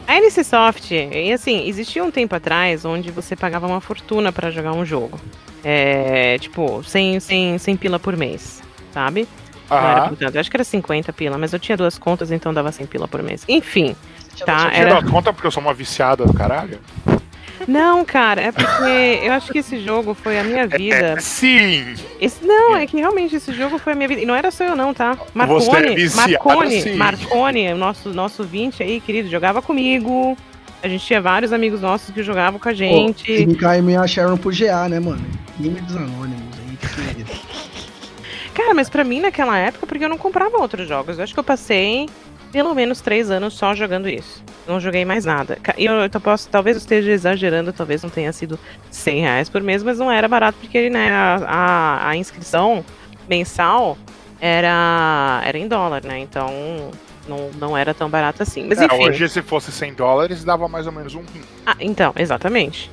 [0.07, 4.49] A NC Soft, e assim, existia um tempo atrás onde você pagava uma fortuna pra
[4.51, 5.19] jogar um jogo.
[5.63, 8.61] É, tipo, sem, sem, sem pila por mês,
[8.91, 9.27] sabe?
[9.69, 12.31] Não era por tanto, eu acho que era 50 pila, mas eu tinha duas contas,
[12.31, 13.43] então dava 100 pila por mês.
[13.47, 13.95] Enfim,
[14.45, 15.01] tá, Você era...
[15.01, 16.79] dá conta porque eu sou uma viciada do caralho?
[17.67, 21.15] Não, cara, é porque eu acho que esse jogo foi a minha vida.
[21.17, 21.93] É, sim!
[22.19, 24.21] Esse, não, é que realmente esse jogo foi a minha vida.
[24.21, 25.17] E não era só eu, não, tá?
[25.33, 27.73] Marconi, Você é viciado, Marconi, sim.
[27.73, 30.37] Nosso, nosso 20 aí, querido, jogava comigo.
[30.81, 33.25] A gente tinha vários amigos nossos que jogavam com a gente.
[33.25, 35.21] Se me me acharam pro GA, né, mano?
[35.59, 37.31] Game dos Anônimos aí, que querido.
[38.59, 41.17] Cara, mas pra mim naquela época, porque eu não comprava outros jogos.
[41.17, 42.09] Eu acho que eu passei
[42.51, 44.43] pelo menos três anos só jogando isso.
[44.67, 45.57] Não joguei mais nada.
[45.77, 48.59] E eu, eu posso, talvez eu esteja exagerando, talvez não tenha sido
[48.91, 52.83] 100 reais por mês, mas não era barato porque né, a, a, a inscrição
[53.29, 53.97] mensal
[54.41, 56.19] era, era em dólar, né?
[56.19, 56.91] Então
[57.29, 58.65] não, não era tão barato assim.
[58.67, 59.03] Mas É, enfim.
[59.07, 61.41] hoje, se fosse 100 dólares, dava mais ou menos um rim.
[61.65, 62.91] Ah, então, exatamente.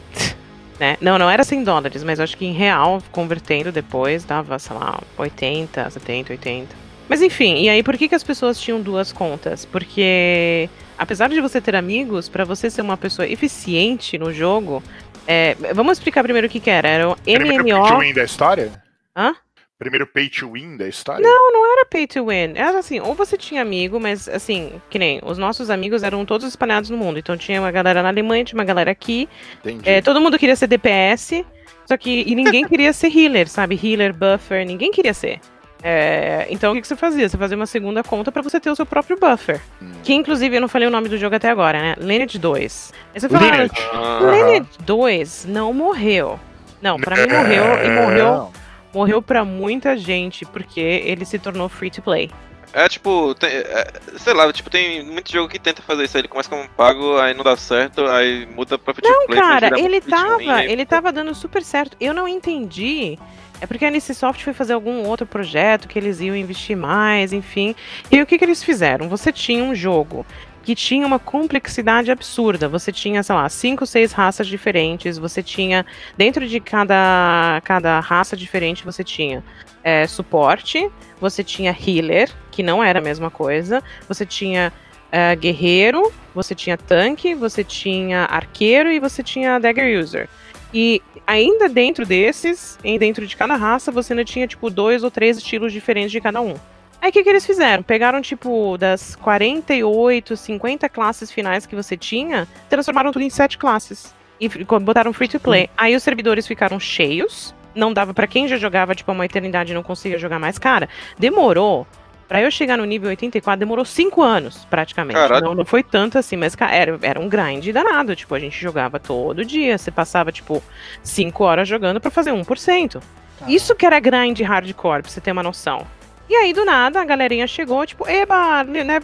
[0.79, 0.97] Né?
[1.01, 5.01] Não, não era 100 dólares, mas acho que em real, convertendo depois, dava, sei lá,
[5.16, 6.74] 80, 70, 80.
[7.09, 9.64] Mas enfim, e aí por que, que as pessoas tinham duas contas?
[9.64, 10.68] Porque,
[10.99, 14.83] apesar de você ter amigos, pra você ser uma pessoa eficiente no jogo,
[15.27, 16.89] é, vamos explicar primeiro o que, que era.
[16.89, 17.99] Era o Primeiro MMO.
[18.01, 18.72] win da história?
[19.16, 19.35] Hã?
[19.79, 21.22] Primeiro pay to win da história?
[21.22, 22.53] Não, não era pay to win.
[22.55, 26.47] Era assim, ou você tinha amigo, mas assim, que nem os nossos amigos eram todos
[26.47, 27.18] espalhados no mundo.
[27.18, 29.29] Então tinha uma galera na Alemanha, tinha uma galera aqui.
[29.61, 29.87] Entendi.
[29.89, 31.45] É, todo mundo queria ser DPS,
[31.85, 33.79] só que e ninguém queria ser healer, sabe?
[33.83, 35.41] Healer, buffer, ninguém queria ser.
[35.83, 37.29] É, então o que, que você fazia?
[37.29, 39.61] Você fazia uma segunda conta pra você ter o seu próprio buffer.
[39.83, 39.93] Hum.
[40.03, 41.97] Que inclusive eu não falei o nome do jogo até agora, né?
[41.99, 42.93] Lineage 2.
[43.14, 43.74] Aí você fala, Lineage.
[43.93, 46.41] Ah, Lineage 2 não morreu.
[46.81, 48.51] Não, pra mim morreu e morreu.
[48.97, 52.31] Morreu pra muita gente porque ele se tornou free to play.
[52.73, 53.87] É tipo, tem- é,
[54.17, 56.23] sei lá, tipo, tem muito jogo que tenta fazer isso aí.
[56.23, 59.39] Ele começa como pago, aí não dá certo, aí muda pra free to Não, play.
[59.39, 61.97] depois cara, ele tava, aí- ele tava dando super certo.
[62.01, 63.19] Eu não entendi.
[63.59, 67.75] É porque a NCSoft foi fazer algum outro projeto que eles iam investir mais, enfim.
[68.11, 69.09] E aí, o que, que eles fizeram?
[69.09, 70.27] Você tinha um jogo
[70.67, 72.69] que tinha uma complexidade absurda.
[72.69, 75.17] Você tinha, sei lá, cinco, seis raças diferentes.
[75.17, 75.87] Você tinha,
[76.17, 79.45] dentro de cada, cada raça diferente, você tinha
[79.85, 80.91] é, suporte,
[81.21, 83.81] você tinha healer, que não era a mesma coisa.
[84.09, 84.73] Você tinha
[85.12, 90.29] é, guerreiro, você tinha tanque, você tinha arqueiro e você tinha dagger user.
[90.75, 95.37] E ainda dentro desses, dentro de cada raça, você ainda tinha, tipo, dois ou três
[95.37, 96.57] estilos diferentes de cada um.
[97.01, 97.83] Aí o que, que eles fizeram?
[97.83, 104.15] Pegaram, tipo, das 48, 50 classes finais que você tinha, transformaram tudo em sete classes.
[104.41, 104.49] E
[104.81, 105.71] botaram free to play.
[105.77, 107.55] Aí os servidores ficaram cheios.
[107.75, 110.59] Não dava pra quem já jogava, tipo, uma eternidade e não conseguia jogar mais.
[110.59, 110.89] Cara,
[111.19, 111.87] demorou.
[112.27, 115.19] Pra eu chegar no nível 84, demorou 5 anos, praticamente.
[115.19, 115.45] Caralho.
[115.45, 118.17] Não, não foi tanto assim, mas era, era um grind danado.
[118.17, 119.79] Tipo, a gente jogava todo dia.
[119.79, 120.63] Você passava, tipo,
[121.03, 123.01] 5 horas jogando pra fazer 1%.
[123.47, 125.87] Isso que era grind hardcore, pra você ter uma noção.
[126.29, 129.01] E aí, do nada, a galerinha chegou, tipo, eba, né?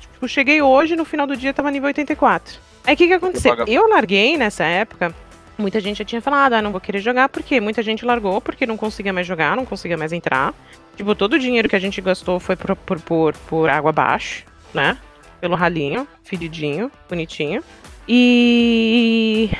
[0.00, 2.58] Tipo, cheguei hoje, no final do dia tava nível 84.
[2.86, 3.52] Aí o que que aconteceu?
[3.68, 5.14] Eu larguei nessa época.
[5.58, 8.66] Muita gente já tinha falado, ah, não vou querer jogar, porque muita gente largou porque
[8.66, 10.54] não conseguia mais jogar, não conseguia mais entrar.
[10.96, 14.44] Tipo, todo o dinheiro que a gente gastou foi por, por, por, por água abaixo,
[14.72, 14.96] né?
[15.40, 17.62] Pelo ralinho, fedidinho, bonitinho.
[18.08, 19.50] E.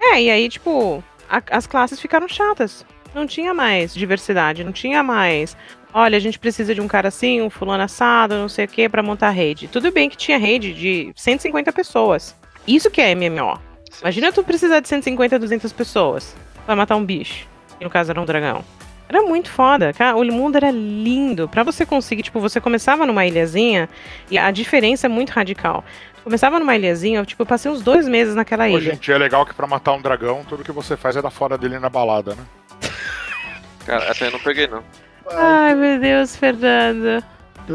[0.00, 2.84] É, e aí, tipo, a- as classes ficaram chatas.
[3.14, 5.56] Não tinha mais diversidade, não tinha mais.
[5.94, 8.88] Olha, a gente precisa de um cara assim, um fulano assado, não sei o que,
[8.88, 9.68] pra montar rede.
[9.68, 12.34] Tudo bem que tinha rede de 150 pessoas.
[12.66, 13.58] Isso que é MMO.
[14.00, 16.34] Imagina tu precisar de 150, 200 pessoas
[16.64, 17.46] pra matar um bicho.
[17.78, 18.64] Que no caso era um dragão.
[19.06, 20.16] Era muito foda, cara.
[20.16, 21.46] O mundo era lindo.
[21.46, 23.86] Pra você conseguir, tipo, você começava numa ilhazinha
[24.30, 25.84] e a diferença é muito radical.
[26.24, 28.92] Começava numa ilhazinha, eu, tipo, eu passei uns dois meses naquela Pô, ilha.
[28.92, 31.58] gente, é legal que pra matar um dragão, tudo que você faz é dar fora
[31.58, 32.44] dele na balada, né?
[33.84, 34.82] Cara, essa eu não peguei, não.
[35.30, 36.34] Ai, meu Deus,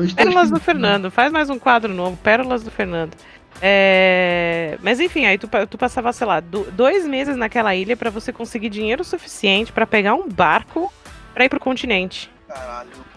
[0.03, 1.09] gente tá Pérolas do Fernando.
[1.11, 2.17] Faz mais um quadro novo.
[2.17, 3.13] Pérolas do Fernando.
[3.61, 4.77] É...
[4.81, 8.31] Mas enfim, aí tu, tu passava, sei lá, do- dois meses naquela ilha pra você
[8.31, 10.91] conseguir dinheiro suficiente pra pegar um barco
[11.33, 12.29] pra ir pro continente.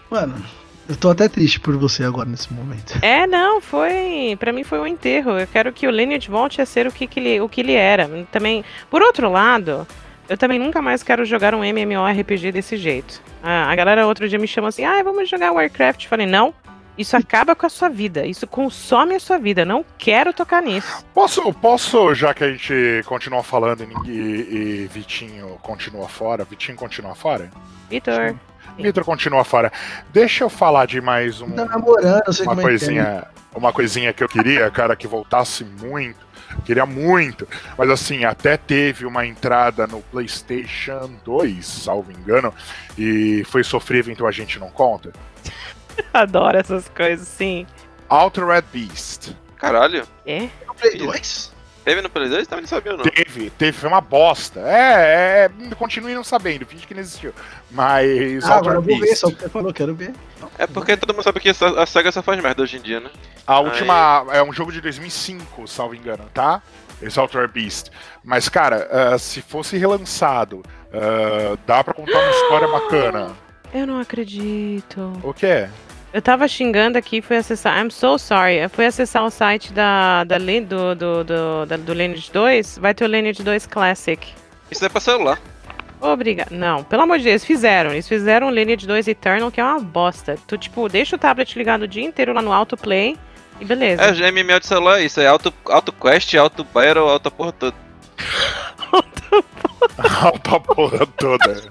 [0.09, 0.35] Mano,
[0.89, 2.97] eu tô até triste por você agora nesse momento.
[3.01, 4.35] É, não, foi.
[4.39, 5.37] Pra mim foi um enterro.
[5.39, 7.73] Eu quero que o Lineage volte a ser o que, que ele, o que ele
[7.73, 8.09] era.
[8.31, 9.87] Também, por outro lado,
[10.31, 13.21] eu também nunca mais quero jogar um MMORPG desse jeito.
[13.43, 16.05] A, a galera outro dia me chama assim: ah, vamos jogar Warcraft.
[16.05, 16.53] Eu falei: não,
[16.97, 18.25] isso acaba com a sua vida.
[18.25, 19.65] Isso consome a sua vida.
[19.65, 21.05] Não quero tocar nisso.
[21.13, 26.77] Posso, posso, já que a gente continua falando e, ninguém- e Vitinho continua fora, Vitinho
[26.77, 27.51] continua fora?
[27.89, 28.33] Vitor.
[28.77, 29.69] Vitor continua fora.
[30.13, 32.61] Deixa eu falar de mais um, Tá namorando, uma é é.
[32.61, 36.30] coisinha, uma coisinha que eu queria, cara, que voltasse muito.
[36.65, 37.47] Queria muito.
[37.77, 42.53] Mas assim, até teve uma entrada no PlayStation 2, salvo engano,
[42.97, 45.11] e foi sofrível, então a gente não conta.
[46.13, 47.65] Adoro essas coisas, sim.
[48.07, 49.35] Altered Beast.
[49.57, 50.07] Caralho.
[50.25, 50.49] É?
[50.65, 51.50] No Play 2?
[51.83, 52.47] Teve no Play 2?
[52.47, 53.03] Também não sabia, não.
[53.03, 54.59] Teve, teve, foi uma bosta.
[54.59, 57.33] É, é continue não sabendo, finge que não existiu.
[57.71, 60.13] Mas Ah, agora eu vou ver, só porque você falou, quero ver.
[60.57, 63.09] É porque todo mundo sabe que a SEGA só faz merda hoje em dia, né?
[63.47, 66.61] A última é um jogo de 2005, salvo engano, tá?
[67.01, 67.89] Esse Altered Beast.
[68.23, 70.61] Mas, cara, ah, se fosse relançado,
[70.93, 73.31] ah, dá pra contar uma história bacana.
[73.73, 75.13] Eu não acredito.
[75.23, 75.67] O que
[76.13, 77.79] Eu tava xingando aqui, fui acessar.
[77.81, 78.57] I'm so sorry.
[78.57, 82.79] Eu fui acessar o site da, da, do, do, do, da- do Lineage 2.
[82.79, 84.27] Vai ter o Lineage 2 Classic.
[84.69, 85.39] Isso é pra celular.
[86.01, 86.51] Obrigado.
[86.51, 87.91] Não, pelo amor de Deus, eles fizeram.
[87.91, 90.35] Eles fizeram o Lineage 2 Eternal, que é uma bosta.
[90.47, 93.15] Tu, tipo, deixa o tablet ligado o dia inteiro lá no autoplay
[93.59, 94.01] e beleza.
[94.03, 95.21] É, MMO de celular é isso.
[95.21, 97.75] É auto, auto quest, auto battle, auto porra toda.
[100.21, 101.63] Alta porra toda.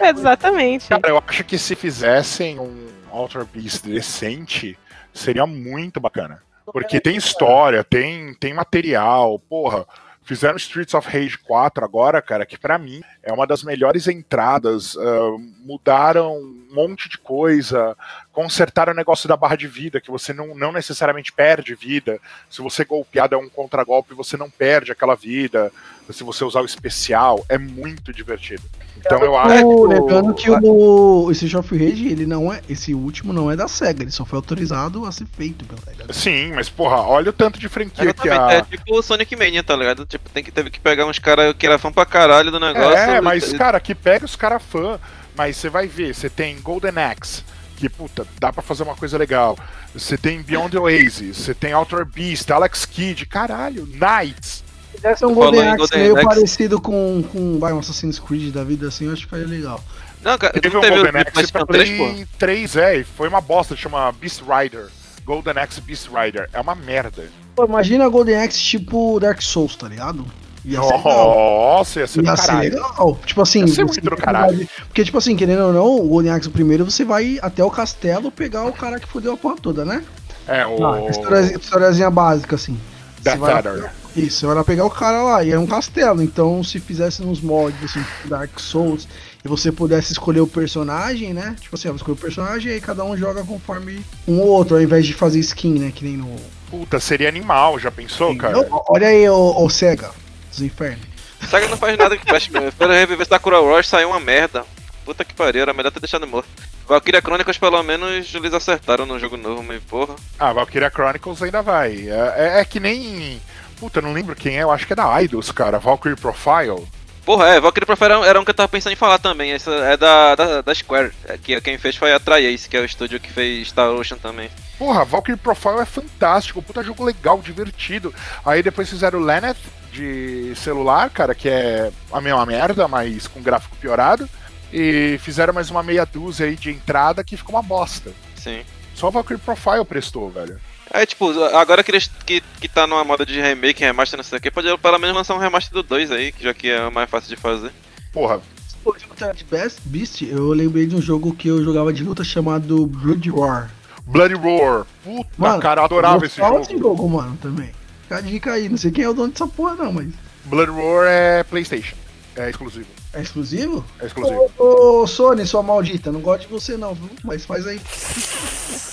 [0.00, 0.88] Exatamente.
[0.88, 4.78] Cara, eu acho que se fizessem um Altered Beast decente,
[5.12, 6.42] seria muito bacana.
[6.64, 9.86] Porque tem história, tem, tem material, porra.
[10.24, 14.96] Fizeram Streets of Rage 4 agora, cara, que pra mim é uma das melhores entradas.
[14.96, 17.96] ah, mudaram um monte de coisa,
[18.32, 22.20] consertaram o negócio da barra de vida, que você não, não necessariamente perde vida.
[22.48, 25.72] Se você golpear dar um contragolpe, você não perde aquela vida.
[26.10, 28.62] Se você usar o especial, é muito divertido.
[28.96, 29.64] Então eu acho.
[29.66, 32.60] O, lembrando que o Street of Rage, ele não é.
[32.68, 36.12] Esse último não é da SEGA, ele só foi autorizado a ser feito pela SEGA.
[36.12, 38.54] Sim, mas porra, olha o tanto de franquia que Exatamente.
[38.54, 38.62] É a.
[38.64, 40.04] tipo o Sonic Mania, tá ligado?
[40.04, 42.98] Tipo, tem que, teve que pegar uns caras que era fã pra caralho do negócio.
[42.98, 44.98] É, mas, e- cara, que pega os caras fã.
[45.34, 47.42] Mas você vai ver, você tem Golden Axe,
[47.76, 49.58] que, puta, dá pra fazer uma coisa legal.
[49.94, 54.61] Você tem Beyond the Oasis, você tem Outer Beast, Alex Kidd, caralho, Knights.
[54.92, 56.24] Se tivesse um Golden Axe meio Axe.
[56.26, 59.80] parecido com, com vai, um Assassin's Creed da vida assim, eu acho que faria legal.
[60.22, 61.96] Não, cara, Teve não um teve Golden Axe pra 3, pô?
[62.04, 64.86] Play 3, é, e foi uma bosta, chama Beast Rider.
[65.24, 66.48] Golden Axe Beast Rider.
[66.52, 67.24] É uma merda.
[67.56, 70.24] Pô, imagina Golden Axe tipo Dark Souls, tá ligado?
[70.64, 71.34] Ia ser legal.
[71.78, 72.70] Nossa, ia ser do Ia ser caralho.
[72.74, 73.18] legal.
[73.26, 74.56] Tipo assim, Ia ser você muito do caralho.
[74.58, 77.70] vai- Porque, tipo assim, querendo ou não, o Golden Axe primeiro você vai até o
[77.70, 80.04] castelo pegar o cara que fodeu a porra toda, né?
[80.46, 82.78] É, o Não, históriazinha, historiazinha básica, assim.
[83.20, 83.90] Death vai- Adder.
[84.14, 87.82] Isso, lá pegar o cara lá, e é um castelo, então se fizesse uns mods
[87.84, 89.08] assim, Dark Souls,
[89.44, 91.56] e você pudesse escolher o personagem, né?
[91.60, 94.76] Tipo assim, ó, escolher o personagem e aí cada um joga conforme um ou outro,
[94.76, 95.92] ao invés de fazer skin, né?
[95.94, 96.36] Que nem no.
[96.70, 98.52] Puta, seria animal, já pensou, cara?
[98.62, 100.10] Não, olha aí, o, o Sega
[100.50, 101.06] dos infernos.
[101.50, 102.68] Saga não faz nada que preste mesmo.
[102.68, 104.64] Espera reviver Sakura Rush saiu uma merda.
[105.04, 106.48] Puta que pariu, era melhor ter deixado morto.
[106.86, 110.14] Valkyria Chronicles pelo menos eles acertaram no jogo novo, mas porra.
[110.38, 112.08] Ah, Valkyria Chronicles ainda vai.
[112.08, 113.40] É, é- é que nem.
[113.82, 115.80] Puta, não lembro quem é, eu acho que é da Idols, cara.
[115.80, 116.86] Valkyrie Profile.
[117.26, 119.50] Porra, é, Valkyrie Profile era- era um que eu tava pensando em falar também.
[119.50, 121.10] Essa é da, da, da Square.
[121.24, 124.18] É, que quem fez foi a Triace, que é o estúdio que fez Star Ocean
[124.18, 124.48] também.
[124.78, 128.14] Porra, Valkyrie Profile é fantástico, puta jogo legal, divertido.
[128.46, 129.56] Aí depois fizeram o Lenneth
[129.92, 134.30] de celular, cara, que é a mesma merda, mas com gráfico piorado.
[134.72, 138.12] E fizeram mais uma meia dúzia aí de entrada que ficou uma bosta.
[138.36, 138.62] Sim.
[138.94, 140.60] Só o Valkyrie Profile prestou, velho.
[140.92, 144.38] É, tipo, agora que eles que, que tá numa moda de remake, remaster, não sei
[144.38, 146.90] o que, pode pelo menos lançar um remaster do 2 aí, que já que é
[146.90, 147.72] mais fácil de fazer.
[148.12, 148.40] Porra,
[148.84, 152.02] Pô, de luta de Best Beast, eu lembrei de um jogo que eu jogava de
[152.02, 153.70] luta chamado Blood War.
[154.04, 154.84] Bloody Roar.
[155.04, 156.58] Puta, Mano, cara, eu adorava esse jogo.
[156.58, 157.70] desse jogo, mano, também.
[158.02, 160.08] Fica a dica aí, não sei quem é o dono dessa porra não, mas...
[160.44, 161.94] Bloody Roar é PlayStation.
[162.34, 162.86] É exclusivo.
[163.12, 163.84] É exclusivo?
[164.00, 164.50] É exclusivo.
[164.58, 167.10] Ô, ô, Sony, sua maldita, não gosto de você não, viu?
[167.22, 167.80] Mas faz aí.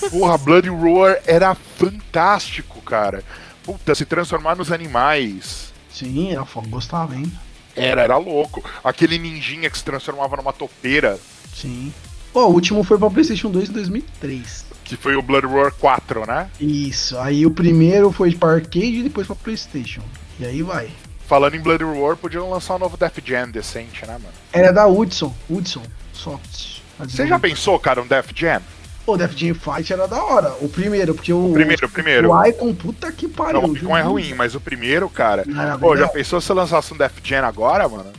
[0.10, 3.24] Porra, Bloody Roar era fantástico, cara.
[3.64, 5.72] Puta, se transformar nos animais.
[5.92, 7.32] Sim, eu gostava, hein?
[7.76, 8.64] Era, era louco.
[8.84, 11.20] Aquele ninjinha que se transformava numa topeira,
[11.54, 11.94] Sim.
[12.32, 14.66] Pô, o último foi pra PlayStation 2 em 2003.
[14.86, 16.50] que foi o Blood Roar 4, né?
[16.60, 20.02] Isso, aí o primeiro foi pra arcade e depois pra PlayStation.
[20.40, 20.90] E aí vai.
[21.30, 24.34] Falando em Blood Roar, podiam lançar um novo Def Jam decente, né, mano?
[24.52, 26.80] Era da Hudson, Hudson Soft.
[26.98, 28.64] Você já pensou, cara, um Def Jam?
[29.06, 30.56] Pô, Death Jam Fight era da hora.
[30.60, 31.52] O primeiro, porque o.
[31.54, 32.32] Primeiro, o primeiro.
[32.32, 33.62] O Icon, puta que pariu.
[33.62, 35.46] Não, o Icon é ruim, mas o primeiro, cara.
[35.80, 38.12] Pô, já pensou se lançasse um Def Jam agora, mano?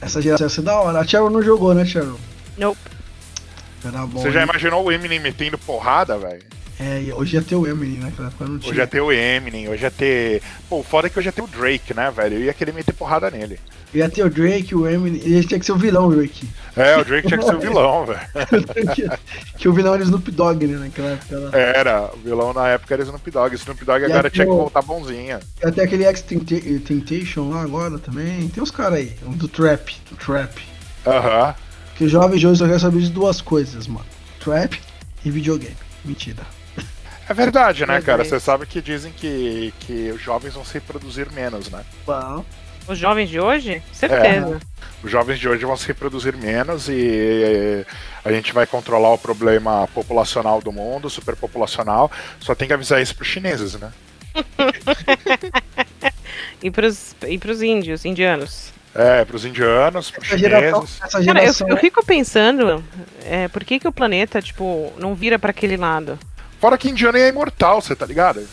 [0.00, 1.00] Essa geração ia ser da hora.
[1.00, 2.16] A Cheryl não jogou, né, Cheryl?
[2.56, 2.78] Nope.
[3.84, 4.20] Era bom.
[4.20, 6.42] Você já imaginou o Eminem metendo porrada, velho?
[6.78, 8.04] É, hoje ia ter o Emily, né?
[8.06, 8.70] Naquela época não tinha.
[8.70, 10.42] Hoje ia ter o Eminem, hoje ia ter.
[10.68, 12.34] Pô, o foda que hoje ia ter o Drake, né, velho?
[12.36, 13.58] Eu ia querer meter porrada nele.
[13.94, 15.22] Ia ter o Drake, o Emily.
[15.24, 16.46] Ele tinha que ser o vilão, o Drake.
[16.76, 18.20] É, o Drake tinha que ser o vilão, velho.
[19.56, 20.76] que o vilão era o Snoop Dogg, né?
[20.78, 21.50] Naquela época lá.
[21.58, 23.54] Era, o vilão na época era Snoop Dogg.
[23.54, 25.40] Snoop Dogg E agora tinha que o- voltar bonzinha.
[25.62, 28.48] E até aquele X-Temptation lá agora também.
[28.48, 29.12] Tem uns caras aí.
[29.24, 29.96] Um do Trap.
[30.10, 30.58] Do Trap.
[31.06, 31.54] Aham.
[31.96, 34.06] Que o jovem de hoje só quer saber de duas coisas, mano.
[34.40, 34.78] Trap
[35.24, 35.76] e videogame.
[36.04, 36.42] Mentira.
[37.28, 38.24] É verdade, né, cara?
[38.24, 41.84] Você sabe que dizem que, que os jovens vão se reproduzir menos, né?
[42.06, 42.44] Bom.
[42.86, 43.82] Os jovens de hoje?
[43.92, 44.60] Certeza.
[45.02, 47.84] Os jovens de hoje vão se reproduzir menos e
[48.24, 52.12] a gente vai controlar o problema populacional do mundo, superpopulacional.
[52.38, 53.92] Só tem que avisar isso pros chineses, né?
[56.62, 58.72] E, pros, e pros índios, indianos.
[58.96, 60.80] É, pros indianos, pros Essa geração.
[60.86, 61.00] chineses.
[61.02, 62.84] Essa Cara, eu, geração eu fico pensando,
[63.24, 66.18] é, por que, que o planeta, tipo, não vira pra aquele lado?
[66.60, 68.46] Fora que indiano é imortal, você tá ligado?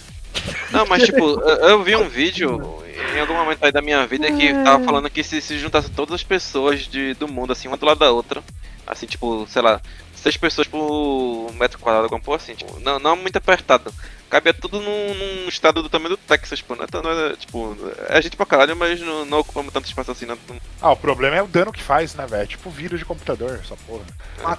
[0.71, 2.83] Não, mas tipo, eu, eu vi um vídeo
[3.15, 6.15] em algum momento aí da minha vida que tava falando que se, se juntasse todas
[6.15, 8.43] as pessoas de, do mundo, assim, uma do lado da outra,
[8.85, 9.81] assim, tipo, sei lá,
[10.23, 13.93] seis pessoas por metro quadrado, alguma porra assim, tipo, não, não muito apertado.
[14.29, 17.35] Cabia tudo num, num estado do tamanho do Texas, pô, não é, tão- não é,
[17.35, 17.77] tipo,
[18.09, 20.35] é gente pra caralho, mas não, não ocupamos tanto espaço assim, não.
[20.81, 22.47] Ah, o problema é o dano que faz, né, velho?
[22.47, 24.05] Tipo vírus de computador, essa porra.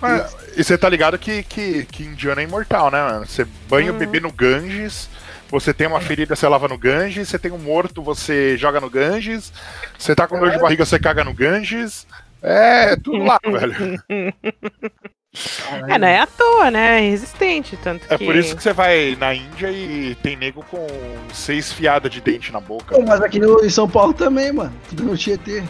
[0.01, 3.27] Mas- e você tá ligado que, que, que indiano é imortal, né, mano?
[3.27, 5.09] Você banha o bebê no Ganges,
[5.51, 8.89] você tem uma ferida, você lava no Ganges, você tem um morto, você joga no
[8.91, 9.53] Ganges,
[9.99, 12.07] você tá com dor de barriga, você caga no Ganges.
[12.41, 13.75] É, tudo lá, velho.
[15.89, 16.99] É, não é à toa, né?
[17.05, 18.25] É resistente, tanto É que...
[18.25, 20.87] por isso que você vai na Índia e tem nego com
[21.33, 22.97] seis fiadas de dente na boca.
[23.05, 24.73] Mas aqui no, em São Paulo também, mano.
[24.89, 25.63] Tudo no Tietê.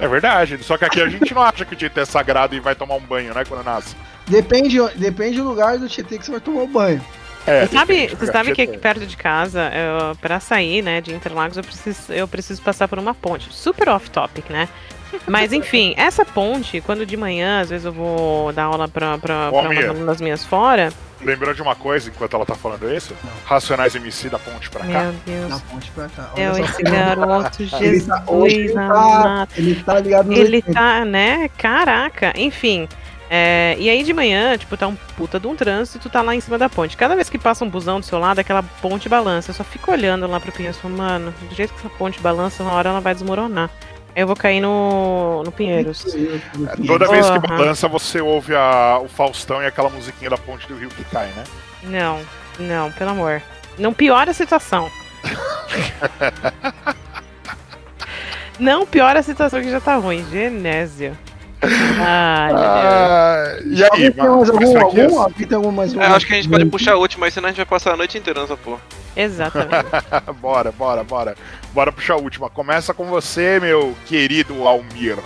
[0.00, 2.60] É verdade, só que aqui a gente não acha que o Tietê é sagrado e
[2.60, 3.96] vai tomar um banho, né, quando nasce.
[4.28, 7.04] Depende, depende do lugar do Tietê que você vai tomar o banho.
[7.46, 11.14] É, Você sabe, você sabe que aqui perto de casa, eu, pra sair, né, de
[11.14, 13.48] Interlagos, eu preciso, eu preciso passar por uma ponte.
[13.50, 14.68] Super off-topic, né?
[15.26, 19.48] Mas enfim, essa ponte, quando de manhã, às vezes eu vou dar aula pra, pra,
[19.50, 19.92] Ô, pra Mia.
[19.92, 20.92] uma das minhas fora.
[21.20, 23.12] Lembrou de uma coisa enquanto ela tá falando isso?
[23.44, 24.86] Racionais MC da ponte pra cá.
[25.04, 25.48] Meu Deus.
[25.50, 26.30] Na ponte pra cá.
[26.36, 26.70] É Olha só.
[26.72, 29.50] esse garoto, Ele tá, hoje ele Jesus tá, amado.
[29.56, 31.48] ele tá ligado no Ele tá, né?
[31.58, 32.88] Caraca, enfim.
[33.28, 36.22] é, e aí de manhã, tipo, tá um puta de um trânsito e tu tá
[36.22, 36.96] lá em cima da ponte.
[36.96, 39.50] Cada vez que passa um busão do seu lado, aquela ponte balança.
[39.50, 42.62] Eu só fico olhando lá pro e falo, mano, do jeito que essa ponte balança,
[42.62, 43.68] uma hora ela vai desmoronar.
[44.18, 46.04] Eu vou cair no, no Pinheiros.
[46.86, 50.76] Toda vez que balança, você ouve a- o Faustão e aquela musiquinha da ponte do
[50.76, 51.44] rio que cai, né?
[51.84, 52.20] Não,
[52.58, 53.40] não, pelo amor.
[53.78, 54.90] Não piora a situação.
[58.58, 60.26] Não piora a situação que já tá ruim.
[60.32, 61.16] Genésio.
[61.60, 61.72] Deus.
[62.00, 64.78] Ah, e aí, tem mais algum?
[64.78, 65.20] algum?
[65.20, 67.48] Alguém tem algum mais É, acho que a gente pode puxar a última, aí senão
[67.48, 68.80] a gente vai passar a noite inteira nessa porra.
[69.16, 69.70] Exatamente.
[70.40, 71.36] bora, bora, bora.
[71.72, 72.48] Bora puxar a última.
[72.48, 75.18] Começa com você, meu querido Almir.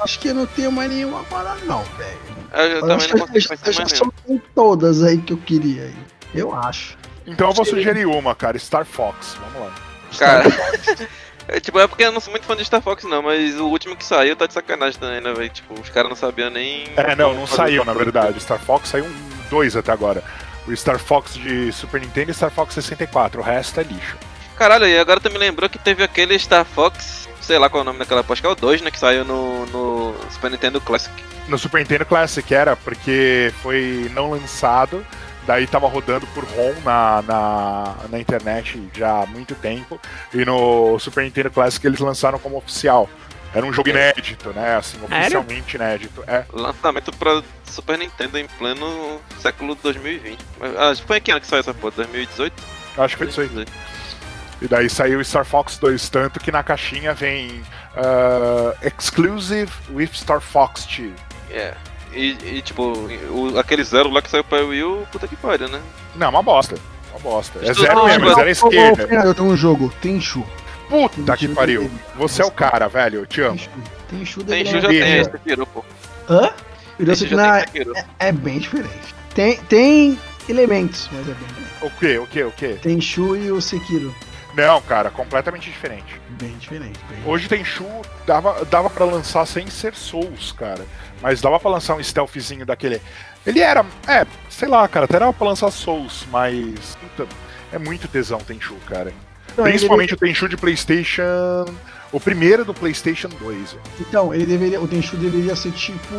[0.00, 2.18] Acho que eu não tenho mais nenhuma parada, não, velho.
[2.52, 4.12] Eu, eu também acho não que consigo pensar mais nenhuma.
[4.26, 5.96] soltei todas aí que eu queria aí.
[6.34, 6.96] Eu acho.
[7.26, 8.58] Então eu vou sugerir uma, cara.
[8.58, 9.36] Star Fox.
[9.52, 9.74] Vamos lá.
[10.18, 10.44] Cara.
[11.52, 13.66] É, tipo, é porque eu não sou muito fã de Star Fox, não, mas o
[13.66, 15.50] último que saiu tá de sacanagem também, né, velho?
[15.50, 16.84] Tipo, os caras não sabiam nem.
[16.96, 18.40] É, não, não saiu, na verdade.
[18.40, 19.12] Star Fox saiu um,
[19.50, 20.22] dois até agora.
[20.68, 23.40] O Star Fox de Super Nintendo e Star Fox 64.
[23.40, 24.16] O resto é lixo.
[24.56, 27.82] Caralho, e agora tu me lembrou que teve aquele Star Fox, sei lá qual é
[27.82, 30.80] o nome daquela, acho que é o 2, né, que saiu no, no Super Nintendo
[30.80, 31.12] Classic.
[31.48, 35.04] No Super Nintendo Classic era porque foi não lançado,
[35.46, 40.00] daí tava rodando por ROM na, na, na internet já há muito tempo,
[40.32, 43.08] e no Super Nintendo Classic eles lançaram como oficial.
[43.52, 44.76] Era um jogo inédito, né?
[44.76, 46.22] Assim, oficialmente inédito.
[46.26, 46.44] É.
[46.52, 50.38] Lançamento pra Super Nintendo em pleno século 2020.
[50.78, 51.94] Ah, foi em que ano que saiu essa porra?
[51.96, 52.62] 2018?
[52.96, 53.66] eu Acho que foi isso aí.
[54.62, 57.60] E daí saiu o Star Fox 2, tanto que na caixinha vem
[57.96, 61.12] ah, Exclusive with Star Fox 2.
[61.50, 61.74] É.
[62.12, 62.82] E, e, tipo,
[63.30, 65.80] o, aquele zero lá que saiu pra Wii U, puta que pariu, né?
[66.16, 66.76] Não, uma bosta.
[67.12, 67.58] Uma bosta.
[67.62, 69.14] É Isso zero não, mesmo, é zero esquerda.
[69.24, 70.44] Eu tenho um jogo, Tenchu.
[70.88, 71.88] Puta que pariu.
[72.16, 73.20] Você é o cara, velho.
[73.20, 73.56] Eu te amo.
[73.56, 73.70] Tenchu.
[74.08, 75.84] Tenchu Tem deveria- já tem, esse virou, pô.
[76.28, 76.52] Hã?
[76.98, 77.92] Não, tem é, Sekiro.
[78.18, 79.14] é bem diferente.
[79.34, 81.70] Tem, tem elementos, mas é bem diferente.
[81.82, 82.18] O quê?
[82.18, 82.42] O quê?
[82.44, 82.78] O quê?
[82.82, 84.14] Tenchu e o Sekiro.
[84.54, 86.20] Não, cara, completamente diferente.
[86.30, 86.98] Bem diferente.
[87.08, 87.18] Bem...
[87.24, 87.86] Hoje tem Shu,
[88.26, 90.84] dava, dava pra lançar sem ser Souls, cara.
[91.20, 93.00] Mas dava pra lançar um stealthzinho daquele.
[93.46, 93.84] Ele era.
[94.06, 96.96] É, sei lá, cara, até dava pra lançar Souls, mas.
[96.96, 97.26] Puta,
[97.72, 99.12] é muito tesão Tenchu, cara.
[99.52, 101.64] Então, Principalmente o Tenchu de PlayStation.
[102.12, 103.40] O primeiro do PlayStation 2.
[103.40, 103.58] velho.
[103.72, 104.80] Ele, então, ele deveria.
[104.80, 106.14] O Tenchu deveria ser tipo.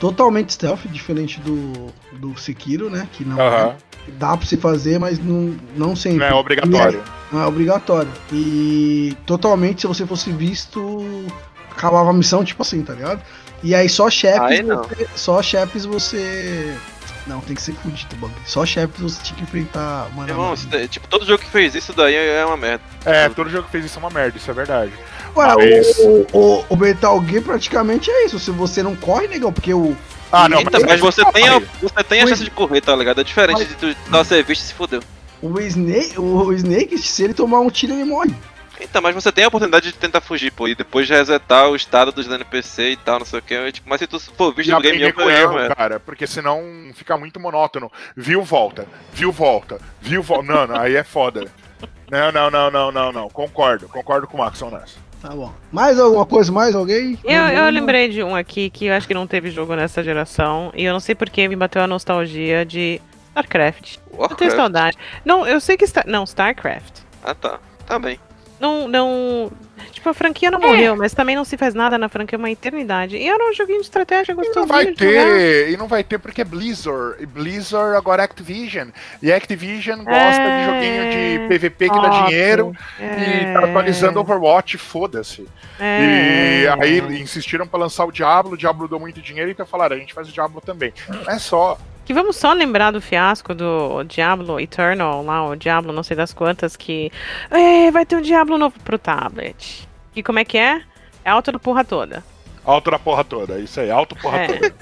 [0.00, 3.08] Totalmente stealth, diferente do, do Sekiro, né?
[3.12, 3.74] Que não é.
[4.12, 6.20] Dá pra se fazer, mas não, não sempre.
[6.20, 7.02] Não é obrigatório.
[7.32, 8.10] Não é obrigatório.
[8.32, 11.26] E totalmente, se você fosse visto,
[11.70, 13.20] acabava a missão, tipo assim, tá ligado?
[13.62, 14.40] E aí só chefes.
[14.40, 16.76] Aí você- só chefes você.
[17.26, 18.32] Não, tem que ser fudido, bug.
[18.46, 20.08] Só chefes você tinha que enfrentar.
[20.14, 20.88] Mano, Irmão, mano.
[20.88, 22.82] tipo, todo jogo que fez isso daí é uma merda.
[23.04, 24.92] É, todo jogo que fez isso é uma merda, isso é verdade.
[25.36, 28.38] Ué, Mas- o, o, o Metal Gear praticamente é isso.
[28.38, 29.94] Se você não corre, negão, porque o.
[30.32, 33.20] Ah, não, Então, mas você tem, a, você tem a chance de correr, tá ligado?
[33.20, 35.02] É diferente de tu dar ser visto e se fodeu.
[35.42, 38.34] O Snake, o Snake, se ele tomar um tiro, ele morre.
[38.80, 42.12] Então, mas você tem a oportunidade de tentar fugir, pô, e depois resetar o estado
[42.12, 43.72] dos NPC e tal, não sei o que.
[43.72, 45.74] Tipo, mas se tu for visto no game over, com é, erro, é.
[45.74, 46.62] cara, porque senão
[46.94, 47.90] fica muito monótono.
[48.16, 48.86] Viu, volta.
[49.12, 49.80] Viu, volta.
[50.00, 50.44] Viu, volta.
[50.44, 51.46] Não, não, aí é foda.
[52.10, 53.28] Não, não, não, não, não, não.
[53.28, 55.08] Concordo, concordo com o Maxon nessa.
[55.20, 55.52] Tá bom.
[55.72, 56.52] Mais alguma coisa?
[56.52, 57.18] Mais alguém?
[57.24, 57.70] Eu, eu Não?
[57.70, 60.72] lembrei de um aqui que eu acho que não teve jogo nessa geração.
[60.74, 63.00] E eu não sei porque me bateu a nostalgia de
[63.30, 63.96] StarCraft.
[63.96, 64.56] Eu tenho Warcraft.
[64.56, 64.98] saudade.
[65.24, 65.86] Não, eu sei que.
[65.86, 66.04] Star...
[66.06, 67.00] Não, StarCraft.
[67.24, 67.58] Ah, tá.
[67.84, 68.18] Tá bem.
[68.60, 69.50] Não, não.
[69.92, 73.16] Tipo, a franquia não morreu, mas também não se faz nada na franquia uma eternidade.
[73.16, 76.18] E era um joguinho de estratégia E não vai de ter, e não vai ter
[76.18, 77.16] porque é Blizzard.
[77.22, 78.88] E Blizzard agora é Activision.
[79.22, 80.64] E Activision gosta de É.
[80.64, 82.26] joguinho de PVP que dá jogar.
[82.26, 82.72] dinheiro.
[83.00, 85.46] É, E tá atualizando Overwatch, foda-se.
[85.80, 86.62] é.
[86.64, 89.98] E aí insistiram pra lançar o Diablo, o Diablo deu muito dinheiro, então falaram, a
[89.98, 90.92] gente faz o Diablo também.
[91.08, 91.78] Não é só.
[92.08, 96.32] Que vamos só lembrar do fiasco do Diablo Eternal, lá, o Diablo não sei das
[96.32, 97.12] quantas, que
[97.50, 99.86] "É, vai ter um Diablo novo pro tablet.
[100.16, 100.80] E como é que é?
[101.22, 102.24] É alto da porra toda.
[102.64, 104.46] Alto da porra toda, isso aí, alto porra É.
[104.46, 104.74] toda.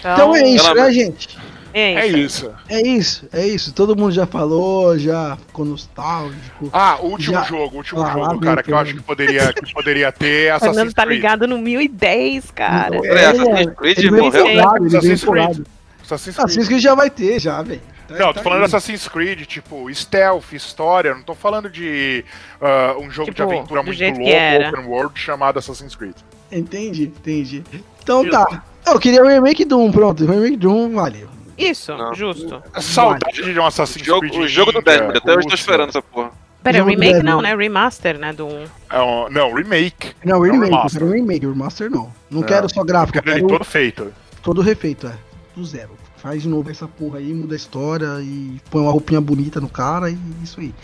[0.00, 1.38] Então é isso, né, gente?
[1.72, 2.18] é É isso.
[2.18, 2.54] isso.
[2.68, 3.72] É isso, é isso.
[3.72, 6.70] Todo mundo já falou, já ficou nostálgico.
[6.72, 10.10] Ah, último Já- jogo, último Ah, jogo, cara, que eu acho que poderia, que poderia
[10.10, 11.16] ter O Fernando Assassin's tá Creed.
[11.22, 12.96] ligado no 1010, cara.
[12.96, 14.86] Então, É, Assassin's Creed ele veio morreu?
[14.88, 15.64] Assassin's Creed.
[16.04, 16.46] Assassin's Creed.
[16.48, 17.80] Assassin's Creed já vai ter, já, velho.
[18.06, 18.66] Tá- Não, tá tô falando de aí.
[18.66, 22.24] Assassin's Creed, tipo, stealth, história, não tô falando de
[22.60, 26.14] ah, um jogo de Tipo, aventura do muito louco, open world, chamado Assassin's Creed.
[26.52, 27.64] Entendi, entendi.
[28.02, 28.62] Então tá.
[28.86, 30.22] Eu queria o remake do 1, pronto.
[30.22, 31.28] O remake do 1, valeu.
[31.56, 32.12] Isso, Não.
[32.14, 32.62] justo.
[32.80, 34.34] Saudade de um Assassin's Jogo, Creed.
[34.36, 36.30] o jogo do 10, até hoje tô esperando essa porra.
[36.62, 37.54] Pera, remake não, né?
[37.54, 38.32] Remaster, né?
[38.32, 38.64] Do 1.
[38.90, 40.12] É um- não, remake.
[40.24, 41.08] Não, o É remake, eu remaster.
[41.10, 42.12] remake, o remaster não.
[42.30, 42.42] Não, Não.
[42.42, 44.12] quero só gráfico, eu Quero ele todo feito.
[44.42, 45.12] todo refeito, é.
[45.54, 45.96] Do zero.
[46.16, 49.68] Faz de novo essa porra aí, muda a história e põe uma roupinha bonita no
[49.68, 50.74] cara e isso aí.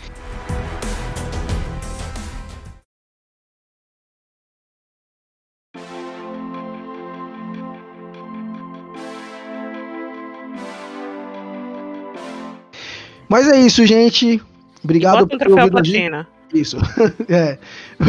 [13.31, 14.41] Mas é isso, gente.
[14.83, 16.27] Obrigado por troféu ouvir a gente.
[16.53, 16.77] Isso.
[17.29, 17.57] é.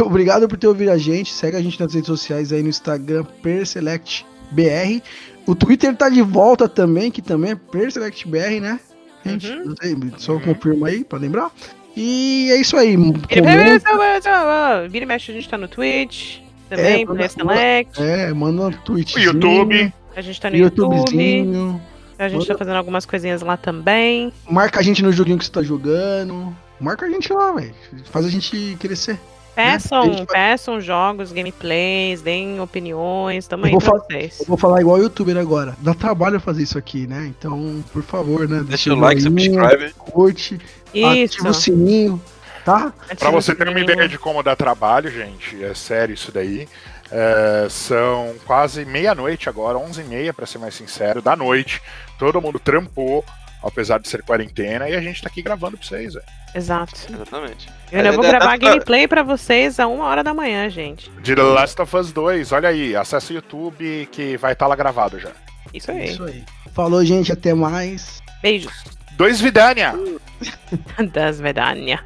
[0.01, 1.31] Obrigado por ter ouvido a gente.
[1.31, 5.01] Segue a gente nas redes sociais aí no Instagram, PerselectBR.
[5.45, 8.79] O Twitter tá de volta também, que também é PerselectBR, né?
[9.25, 9.65] Gente, Uhum.
[9.65, 11.51] não sei, só confirma aí pra lembrar.
[11.95, 12.95] E é isso aí.
[12.97, 13.19] Vira
[13.83, 16.39] comenta- vira e mexe, a gente tá no Twitch.
[16.69, 17.85] Também, É.
[17.97, 19.15] É, manda um tweet.
[19.17, 19.93] O YouTube.
[20.15, 20.95] A gente tá no YouTube.
[20.95, 21.81] YouTubezinho.
[22.17, 24.31] A gente tá Manda- fazendo algumas coisinhas lá também.
[24.49, 26.55] Marca a gente no joguinho que você tá jogando.
[26.79, 27.73] Marca a gente lá, velho.
[28.05, 29.19] Faz a gente crescer.
[29.55, 34.39] Peçam, gente vai- peçam jogos, gameplays, deem opiniões, tamo aí Eu vou pra fa- vocês.
[34.39, 35.75] Eu vou falar igual o youtuber agora.
[35.79, 37.25] Dá trabalho fazer isso aqui, né?
[37.37, 38.63] Então, por favor, né?
[38.67, 39.93] Deixa o like, subscribe.
[39.97, 40.59] Curte,
[40.93, 41.35] Isso.
[41.35, 42.21] ativa o sininho,
[42.65, 42.91] tá?
[43.05, 46.67] Pra ativa você ter uma ideia de como dá trabalho, gente, é sério isso daí.
[47.11, 51.79] É, são quase meia-noite agora, 11h30 pra ser mais sincero, da noite.
[52.17, 53.23] Todo mundo trampou,
[53.63, 56.25] apesar de ser quarentena, e a gente tá aqui gravando pra vocês, velho.
[56.55, 56.93] Exato.
[57.11, 57.67] Exatamente.
[57.91, 60.69] Eu ainda É, vou é, gravar tá- gameplay pra vocês a uma hora da manhã,
[60.69, 61.09] gente.
[61.21, 64.75] De The Last of Us 2, olha aí, acessa o YouTube que vai estar lá
[64.75, 65.31] gravado já.
[65.73, 66.11] Isso aí.
[66.11, 66.43] Isso aí.
[66.73, 67.31] Falou, gente.
[67.31, 68.21] Até mais.
[68.41, 68.73] Beijos.
[69.13, 69.93] Dois Vidania!
[71.13, 71.99] Das Vedania.